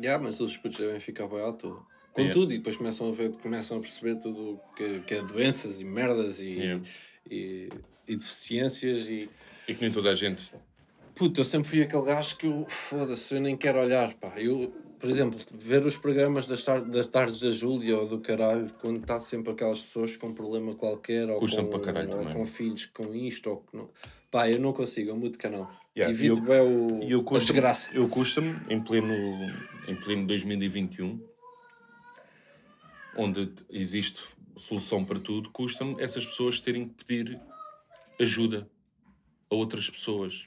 Já, 0.00 0.18
mas 0.18 0.38
os 0.40 0.56
putos 0.56 0.78
devem 0.78 0.98
ficar 1.00 1.26
bem 1.28 1.40
à 1.46 1.52
toa. 1.52 1.84
Com 2.12 2.22
Yeah. 2.22 2.40
tudo, 2.40 2.52
e 2.52 2.58
depois 2.58 2.76
começam 2.76 3.08
a, 3.08 3.12
ver, 3.12 3.30
começam 3.40 3.76
a 3.76 3.80
perceber 3.80 4.16
tudo 4.16 4.58
que, 4.76 5.00
que 5.00 5.14
é 5.14 5.22
doenças 5.22 5.80
e 5.80 5.84
merdas 5.84 6.40
e, 6.40 6.50
Yeah. 6.50 6.84
e, 7.30 7.68
e 8.08 8.16
deficiências 8.16 9.08
e. 9.08 9.28
E 9.68 9.74
que 9.74 9.80
nem 9.82 9.92
toda 9.92 10.10
a 10.10 10.14
gente. 10.14 10.42
Puto, 11.14 11.40
eu 11.40 11.44
sempre 11.44 11.68
fui 11.68 11.82
aquele 11.82 12.04
gajo 12.04 12.36
que 12.36 12.46
eu, 12.46 12.66
foda-se, 12.68 13.34
eu 13.34 13.40
nem 13.40 13.56
quero 13.56 13.78
olhar, 13.78 14.14
pá. 14.14 14.32
Eu, 14.40 14.72
por 14.98 15.08
exemplo, 15.08 15.38
ver 15.54 15.84
os 15.86 15.96
programas 15.96 16.46
das, 16.46 16.64
tar 16.64 16.80
das 16.82 17.06
tardes 17.06 17.40
da 17.40 17.50
Júlia 17.50 17.96
ou 17.98 18.08
do 18.08 18.20
caralho, 18.20 18.70
quando 18.80 19.00
está 19.02 19.20
sempre 19.20 19.52
aquelas 19.52 19.80
pessoas 19.80 20.16
com 20.16 20.28
um 20.28 20.34
problema 20.34 20.74
qualquer, 20.74 21.28
ou, 21.30 21.38
com, 21.38 21.78
caralho 21.78 22.18
ou 22.18 22.24
com 22.26 22.46
filhos 22.46 22.86
com 22.86 23.14
isto, 23.14 23.50
ou 23.50 23.56
que 23.58 23.76
não. 23.76 23.90
Pá, 24.30 24.48
eu 24.50 24.58
não 24.58 24.72
consigo, 24.72 25.10
eu 25.10 25.16
mudo 25.16 25.32
de 25.32 25.38
canal. 25.38 25.70
Yeah, 25.96 26.12
Evito 26.14 26.38
eu- 26.38 26.42
bem 26.42 26.60
o, 26.60 27.02
eu 27.08 27.20
a 27.20 27.24
custa 27.24 27.52
desgraça. 27.52 27.90
eu 27.92 28.08
custa-me 28.08 28.56
em 28.68 28.80
pleno, 28.80 29.14
em 29.88 29.94
pleno 29.96 30.26
2021, 30.26 31.20
onde 33.16 33.52
existe 33.68 34.22
solução 34.56 35.04
para 35.04 35.18
tudo, 35.18 35.50
custa-me 35.50 36.00
essas 36.02 36.24
pessoas 36.26 36.60
terem 36.60 36.88
que 36.88 37.04
pedir 37.04 37.40
ajuda 38.20 38.68
a 39.50 39.54
outras 39.54 39.88
pessoas. 39.88 40.46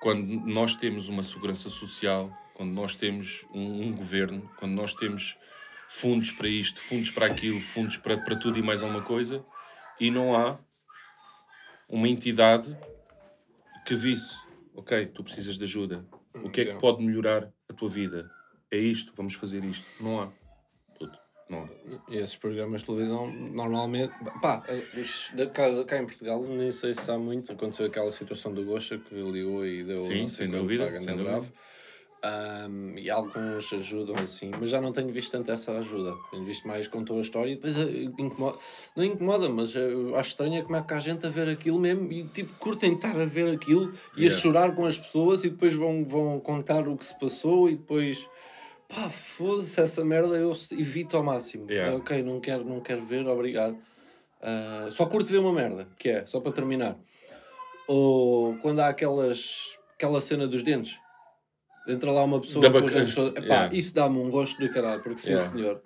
Quando 0.00 0.26
nós 0.46 0.74
temos 0.74 1.08
uma 1.08 1.22
segurança 1.22 1.70
social, 1.70 2.30
quando 2.54 2.72
nós 2.72 2.96
temos 2.96 3.44
um, 3.54 3.82
um 3.88 3.92
governo, 3.92 4.50
quando 4.58 4.72
nós 4.72 4.94
temos 4.94 5.36
fundos 5.88 6.32
para 6.32 6.48
isto, 6.48 6.80
fundos 6.80 7.10
para 7.10 7.26
aquilo, 7.26 7.60
fundos 7.60 7.96
para, 7.96 8.16
para 8.18 8.36
tudo 8.36 8.58
e 8.58 8.62
mais 8.62 8.82
alguma 8.82 9.02
coisa, 9.02 9.44
e 10.00 10.10
não 10.10 10.34
há 10.34 10.58
uma 11.88 12.08
entidade 12.08 12.76
que 13.86 13.94
visse, 13.94 14.40
ok, 14.74 15.06
tu 15.06 15.22
precisas 15.22 15.56
de 15.58 15.64
ajuda. 15.64 16.04
O 16.34 16.50
que 16.50 16.62
é 16.62 16.64
que 16.64 16.70
Então. 16.70 16.80
pode 16.80 17.04
melhorar 17.04 17.52
a 17.68 17.72
tua 17.74 17.88
vida? 17.88 18.30
É 18.70 18.78
isto, 18.78 19.12
vamos 19.14 19.34
fazer 19.34 19.62
isto. 19.64 19.86
Não 20.02 20.20
há. 20.20 20.32
Não 21.52 21.68
esses 22.08 22.36
programas 22.36 22.80
de 22.80 22.86
televisão, 22.86 23.30
normalmente, 23.30 24.12
pá, 24.40 24.62
cá, 25.52 25.84
cá 25.86 25.98
em 25.98 26.06
Portugal, 26.06 26.42
nem 26.42 26.70
sei 26.72 26.94
se 26.94 27.10
há 27.10 27.18
muito, 27.18 27.52
aconteceu 27.52 27.86
aquela 27.86 28.10
situação 28.10 28.52
do 28.52 28.64
Gocha 28.64 28.98
que 28.98 29.14
ligou 29.14 29.64
e 29.66 29.82
deu 29.82 29.98
Sim, 29.98 30.28
sem 30.28 30.50
dúvida, 30.50 30.86
sem 30.98 31.06
dúvida. 31.16 31.24
bravo. 31.24 31.52
Ahm, 32.24 32.96
e 32.98 33.10
alguns 33.10 33.72
ajudam 33.72 34.14
assim, 34.14 34.52
mas 34.60 34.70
já 34.70 34.80
não 34.80 34.92
tenho 34.92 35.12
visto 35.12 35.32
tanto 35.32 35.50
essa 35.50 35.72
ajuda. 35.72 36.14
Tenho 36.30 36.44
visto 36.44 36.68
mais 36.68 36.86
contou 36.86 37.18
a 37.18 37.20
história 37.20 37.50
e 37.50 37.56
depois 37.56 37.76
eh, 37.76 38.04
incomoda, 38.16 38.58
não 38.94 39.04
incomoda, 39.04 39.48
mas 39.48 39.74
eh, 39.74 39.90
acho 40.14 40.30
estranho 40.30 40.54
é 40.54 40.62
como 40.62 40.76
é 40.76 40.82
que 40.82 40.94
há 40.94 41.00
gente 41.00 41.26
a 41.26 41.30
ver 41.30 41.48
aquilo 41.48 41.80
mesmo 41.80 42.12
e 42.12 42.22
tipo 42.28 42.52
curtem 42.60 42.94
estar 42.94 43.20
a 43.20 43.24
ver 43.24 43.52
aquilo 43.52 43.92
e 44.16 44.20
a 44.20 44.30
Yeah. 44.30 44.36
chorar 44.40 44.72
com 44.72 44.86
as 44.86 44.96
pessoas 44.96 45.42
e 45.42 45.50
depois 45.50 45.72
vão, 45.74 46.04
vão 46.04 46.38
contar 46.38 46.86
o 46.86 46.96
que 46.96 47.04
se 47.04 47.18
passou 47.18 47.68
e 47.68 47.74
depois 47.74 48.24
pá, 48.94 49.08
foda-se 49.08 49.80
essa 49.80 50.04
merda, 50.04 50.36
eu 50.36 50.52
evito 50.72 51.16
ao 51.16 51.22
máximo. 51.22 51.70
Yeah. 51.70 51.96
Ok, 51.96 52.22
não 52.22 52.40
quero, 52.40 52.64
não 52.64 52.80
quero 52.80 53.04
ver, 53.04 53.26
obrigado. 53.26 53.76
Ah, 54.40 54.88
só 54.90 55.06
curto 55.06 55.30
ver 55.30 55.38
uma 55.38 55.52
merda, 55.52 55.88
que 55.98 56.08
é, 56.08 56.26
só 56.26 56.40
para 56.40 56.52
terminar. 56.52 56.96
Ou 57.86 58.56
quando 58.58 58.80
há 58.80 58.88
aquelas, 58.88 59.76
aquela 59.94 60.20
cena 60.20 60.46
dos 60.46 60.62
dentes. 60.62 60.98
Entra 61.88 62.12
lá 62.12 62.22
uma 62.22 62.40
pessoa 62.40 62.62
Da 62.62 62.70
com 62.80 62.86
os 62.86 62.92
dentes 62.92 63.14
todos. 63.14 63.32
Epá, 63.32 63.42
Yeah. 63.54 63.74
isso 63.76 63.94
dá-me 63.94 64.18
um 64.18 64.30
gosto 64.30 64.58
do 64.60 64.72
caralho, 64.72 65.02
porque 65.02 65.20
sim 65.20 65.32
Yeah. 65.32 65.50
senhor. 65.50 65.82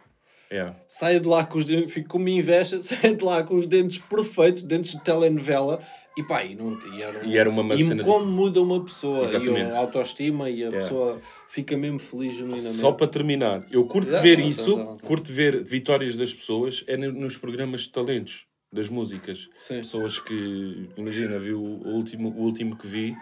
É. 0.51 0.73
Saio 0.87 1.21
de 1.21 1.27
lá 1.27 1.45
com 1.45 1.59
os 1.59 1.65
dentes, 1.65 1.93
fico 1.93 2.09
com 2.09 2.19
uma 2.19 2.31
inveja, 2.31 2.81
saio 2.83 3.17
de 3.17 3.25
lá 3.25 3.43
com 3.43 3.57
os 3.57 3.67
dentes 3.67 3.99
perfeitos, 3.99 4.63
dentes 4.63 4.93
de 4.93 5.03
telenovela, 5.03 5.81
e 6.17 6.23
pá, 6.23 6.43
e, 6.45 6.55
não, 6.55 6.79
e 6.95 7.03
era, 7.03 7.19
um- 7.25 7.27
E 7.29 7.37
era 7.39 7.51
uma 7.51 7.75
e 7.75 7.85
cena 7.85 8.03
como 8.03 8.27
muda 8.27 8.61
uma 8.63 8.83
pessoa, 8.83 9.25
Exatamente. 9.25 9.69
e 9.69 9.73
a 9.73 9.79
autoestima, 9.79 10.49
e 10.49 10.55
a 10.55 10.57
Yeah. 10.69 10.79
pessoa 10.79 11.21
fica 11.49 11.77
mesmo 11.77 11.99
feliz 11.99 12.35
genuinamente. 12.35 12.77
Só 12.79 12.93
para 12.93 13.07
terminar, 13.07 13.67
eu 13.71 13.85
curto 13.87 14.09
Yeah, 14.09 14.23
ver 14.23 14.39
não, 14.39 14.49
isso, 14.49 14.77
não, 14.77 14.85
não, 14.87 14.97
curto 14.97 15.31
ver 15.33 15.63
vitórias 15.63 16.17
das 16.17 16.33
pessoas 16.33 16.83
é 16.87 16.97
no- 16.97 17.13
nos 17.13 17.37
programas 17.37 17.83
de 17.83 17.91
talentos, 17.91 18.47
das 18.73 18.89
músicas. 18.89 19.49
Sim. 19.59 19.77
Pessoas 19.79 20.19
que, 20.19 20.89
imagina, 20.97 21.39
vi 21.39 21.53
o 21.53 21.61
o 21.63 21.89
último, 21.95 22.31
o 22.31 22.43
último 22.43 22.77
que 22.77 22.87
vi 22.87 23.15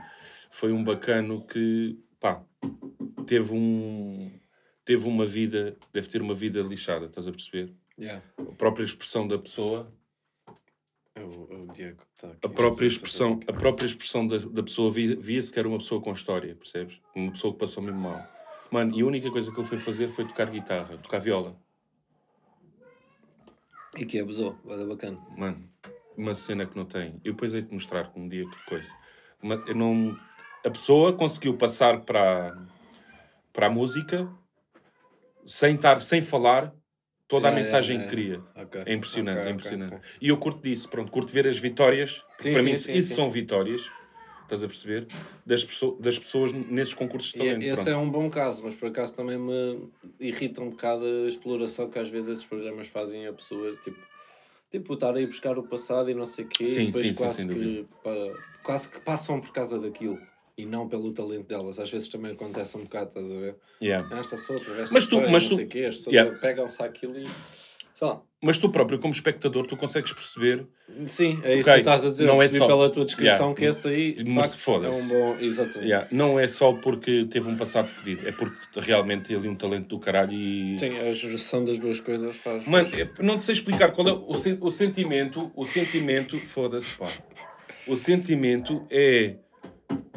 foi 0.51 0.71
um 0.73 0.83
bacano 0.85 1.45
que, 1.45 1.99
pá, 2.21 2.43
teve 3.27 3.53
um. 3.53 4.31
Teve 4.85 5.09
uma 5.09 5.25
vida, 5.25 5.77
deve 5.95 6.09
ter 6.09 6.21
uma 6.21 6.35
vida 6.35 6.61
lixada, 6.61 7.07
estás 7.07 7.27
a 7.27 7.31
perceber? 7.33 7.73
Yeah. 7.99 8.23
A 8.39 8.53
própria 8.53 8.85
expressão 8.85 9.27
da 9.27 9.39
pessoa, 9.39 9.91
É 11.17 11.21
o, 11.23 11.49
é 11.51 11.57
o 11.57 11.67
Diego 11.73 12.03
está 12.15 12.29
aqui. 12.29 12.39
a 12.45 12.49
própria 12.49 12.87
expressão, 12.87 13.39
a 13.47 13.53
própria 13.53 13.87
expressão 13.87 14.27
da, 14.27 14.39
da 14.39 14.63
pessoa 14.63 14.91
via- 14.91 15.15
via-se 15.17 15.53
que 15.53 15.59
era 15.59 15.69
uma 15.69 15.79
pessoa 15.79 16.01
com 16.01 16.13
história, 16.13 16.55
percebes? 16.57 17.01
Uma 17.15 17.31
pessoa 17.31 17.53
que 17.53 17.61
passou 17.61 17.83
mesmo 17.83 18.01
mal. 18.01 18.27
Mano, 18.71 18.97
e 18.99 19.03
a 19.03 19.07
única 19.07 19.31
coisa 19.31 19.53
que 19.53 19.59
ele 19.59 19.67
foi 19.69 19.79
fazer 19.79 20.09
foi 20.09 20.27
tocar 20.27 20.51
guitarra, 20.51 20.99
tocar 20.99 21.19
viola. 21.19 21.57
E 23.97 24.05
que 24.05 24.19
abusou, 24.19 24.59
vai 24.65 24.77
dar 24.77 24.87
bacana. 24.87 25.25
Mano, 25.37 25.71
uma 26.17 26.35
cena 26.35 26.67
que 26.67 26.77
não 26.77 26.85
tem. 26.85 27.21
Eu 27.25 27.33
depois 27.35 27.55
hei-te 27.55 27.73
mostrar 27.73 28.11
um 28.17 28.29
dia 28.29 28.45
que 28.49 28.65
coisa. 28.65 28.93
Uma- 29.41 29.63
eu 29.69 29.75
não... 29.77 30.19
A 30.65 30.71
pessoa 30.71 31.13
conseguiu 31.13 31.57
passar 31.57 32.01
para, 32.01 32.59
para 33.53 33.67
a 33.69 33.71
música 33.71 34.29
sem 35.47 35.77
estar, 35.77 36.01
sem 36.03 36.21
falar 36.21 36.75
toda 37.29 37.49
a 37.49 37.51
Yeah, 37.51 37.61
mensagem 37.65 37.97
yeah, 37.97 38.11
que 38.11 38.17
queria. 38.17 38.43
Ok. 38.55 38.83
É 38.87 38.93
impressionante, 38.95 39.39
Ok, 39.39 39.49
é 39.49 39.51
impressionante. 39.51 39.95
ok. 39.95 40.09
E 40.21 40.29
eu 40.29 40.37
curto 40.37 40.63
disso, 40.63 40.89
pronto, 40.89 41.11
curto 41.11 41.33
ver 41.33 41.47
as 41.47 41.59
vitórias. 41.59 42.25
Sim, 42.39 42.53
para 42.53 42.63
sim, 42.63 42.69
mim, 42.69 42.77
sim, 42.77 42.93
isso 42.95 43.09
sim. 43.09 43.15
são 43.15 43.29
vitórias, 43.29 43.91
estás 44.43 44.63
a 44.63 44.67
perceber? 44.67 45.07
Das, 45.45 45.67
das 46.01 46.19
pessoas 46.19 46.53
nesses 46.53 46.95
concursos 46.95 47.33
de 47.33 47.39
talento. 47.39 47.63
esse 47.65 47.75
pronto. 47.75 47.91
é 47.91 47.97
um 47.97 48.11
bom 48.11 48.31
caso, 48.31 48.63
mas 48.65 48.75
por 48.75 48.89
acaso 48.89 49.15
também 49.15 49.39
me 49.39 49.89
irrita 50.21 50.63
um 50.63 50.71
bocado 50.71 51.05
a 51.05 51.29
exploração 51.29 51.89
que 51.89 51.99
às 51.99 52.09
vezes 52.11 52.29
esses 52.29 52.45
programas 52.45 52.87
fazem 52.89 53.27
a 53.27 53.33
pessoa, 53.33 53.75
tipo, 53.83 53.99
tipo 54.71 54.95
estar 54.95 55.15
aí 55.15 55.27
buscar 55.27 55.59
o 55.59 55.63
passado 55.63 56.11
e 56.11 56.15
não 56.15 56.25
sei 56.25 56.45
o 56.45 56.49
quê, 56.49 56.65
Sim, 56.67 56.83
e 56.83 56.87
depois 56.87 57.07
sim, 57.07 57.13
sim, 57.13 57.19
quase, 57.19 57.37
sem 57.37 57.49
que, 57.49 57.87
quase 58.63 58.89
que 58.89 59.01
passam 59.01 59.41
por 59.41 59.51
causa 59.51 59.79
daquilo 59.79 60.19
e 60.57 60.65
não 60.65 60.89
pelo 60.89 61.13
talento 61.13 61.47
delas. 61.49 61.79
Às 61.79 61.91
vezes 61.91 62.09
também 62.09 62.33
acontece 62.33 62.77
um 62.77 62.83
bocado, 62.85 63.09
estás 63.09 63.31
a 63.33 63.41
ver? 63.41 63.57
Yeah. 63.83 64.09
Ah, 64.13 64.21
Esta 64.21 64.37
outra, 64.53 64.73
esta 64.83 64.93
Mas 64.95 65.07
tu- 65.07 65.17
história, 65.17 65.31
mas 65.31 65.43
não 65.45 65.51
tu- 65.51 65.57
sei 65.57 65.65
o 65.65 65.69
quê, 65.69 65.91
Yeah. 66.09 66.39
pegam-se 66.39 66.83
àquilo 66.83 67.19
e... 67.19 67.27
sei 67.93 68.07
lá. 68.09 68.23
Mas 68.41 68.59
tu 68.59 68.69
próprio, 68.69 68.99
como 68.99 69.13
espectador, 69.13 69.67
tu 69.67 69.75
consegues 69.77 70.13
perceber. 70.13 70.67
Sim, 71.07 71.41
é 71.43 71.57
isso 71.57 71.69
Ok, 71.71 71.73
que 71.73 71.73
tu 71.73 71.79
estás 71.79 72.05
a 72.05 72.11
dizer. 72.11 72.27
não 72.27 72.43
é 72.43 72.49
só- 72.49 72.67
pela 72.67 72.91
tua 72.91 73.05
descrição 73.07 73.37
Yeah. 73.53 73.55
que 73.57 73.65
esse 73.65 73.89
aí, 73.89 74.15
Mas 74.29 74.55
facto, 74.55 74.85
é 74.85 74.91
um 74.91 75.09
bom... 75.09 75.37
Exatamente. 75.41 75.89
Yeah, 75.89 76.09
não 76.13 76.39
é 76.39 76.47
só 76.47 76.73
porque 76.75 77.25
teve 77.25 77.49
um 77.51 77.57
passado 77.57 77.89
fedido, 77.89 78.29
é 78.29 78.33
porque 78.33 78.55
realmente 78.81 79.29
tem 79.29 79.37
ali 79.37 79.49
um 79.49 79.55
talento 79.57 79.89
do 79.89 79.99
caralho 79.99 80.33
e. 80.35 80.79
Sim, 80.79 80.99
a 80.99 81.11
junção 81.13 81.65
das 81.65 81.79
duas 81.79 81.99
coisas 82.01 82.37
faz... 82.37 82.67
Mano, 82.69 82.91
não 83.21 83.39
te 83.39 83.45
sei 83.45 83.55
explicar 83.55 83.91
qual 83.93 84.07
é 84.09 84.13
o, 84.13 84.35
sen- 84.35 84.59
o 84.61 84.71
sentimento. 84.71 85.51
O 85.57 85.65
sentimento. 85.65 86.37
Foda-se, 86.39 86.97
pá. 86.99 87.09
O 87.87 87.97
sentimento 87.97 88.87
é. 88.91 89.37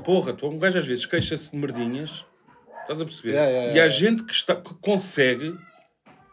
Porra, 0.07 0.31
tu, 0.31 0.47
um 0.47 0.57
gajo 0.57 0.79
às 0.79 0.87
vezes 0.87 1.05
queixa-se 1.05 1.51
de 1.51 1.57
merdinhas. 1.57 2.25
Estás 2.83 3.01
a 3.01 3.03
perceber? 3.03 3.31
Yeah, 3.31 3.49
yeah, 3.49 3.67
e 3.67 3.75
yeah. 3.75 3.83
há 3.83 3.89
gente 3.89 4.23
que, 4.23 4.31
está, 4.31 4.55
que 4.55 4.73
consegue. 4.75 5.47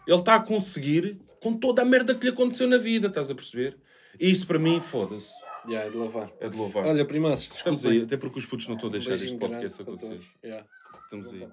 Ele 0.07 0.17
está 0.17 0.37
a 0.37 0.41
conseguir 0.41 1.19
com 1.41 1.59
toda 1.59 1.83
a 1.83 1.85
merda 1.85 2.15
que 2.15 2.23
lhe 2.25 2.31
aconteceu 2.33 2.69
na 2.69 2.79
vida. 2.79 3.09
Estás 3.09 3.33
a 3.33 3.35
perceber? 3.35 3.77
E 4.21 4.31
isso 4.31 4.47
para 4.47 4.61
mim, 4.61 4.81
foda-se. 4.81 5.35
Yeah, 5.67 5.89
é 5.89 5.91
de 5.91 5.97
louvar. 5.97 6.31
É 6.39 6.49
de 6.49 6.57
louvar. 6.57 6.87
Olha, 6.87 7.05
primaços, 7.05 7.51
Estamos 7.53 7.85
aí, 7.85 8.03
até 8.03 8.17
porque 8.17 8.39
os 8.39 8.47
putos 8.47 8.69
não 8.69 8.77
estão 8.77 8.87
a 8.87 8.91
Um 8.91 8.93
deixar 8.93 9.09
beijinho 9.09 9.33
este 9.33 9.39
podcast 9.41 9.83
grande 9.83 9.99
para 9.99 10.09
acontecer. 10.09 10.31
Yeah. 10.45 10.67
Estamos 11.03 11.33
aí. 11.33 11.49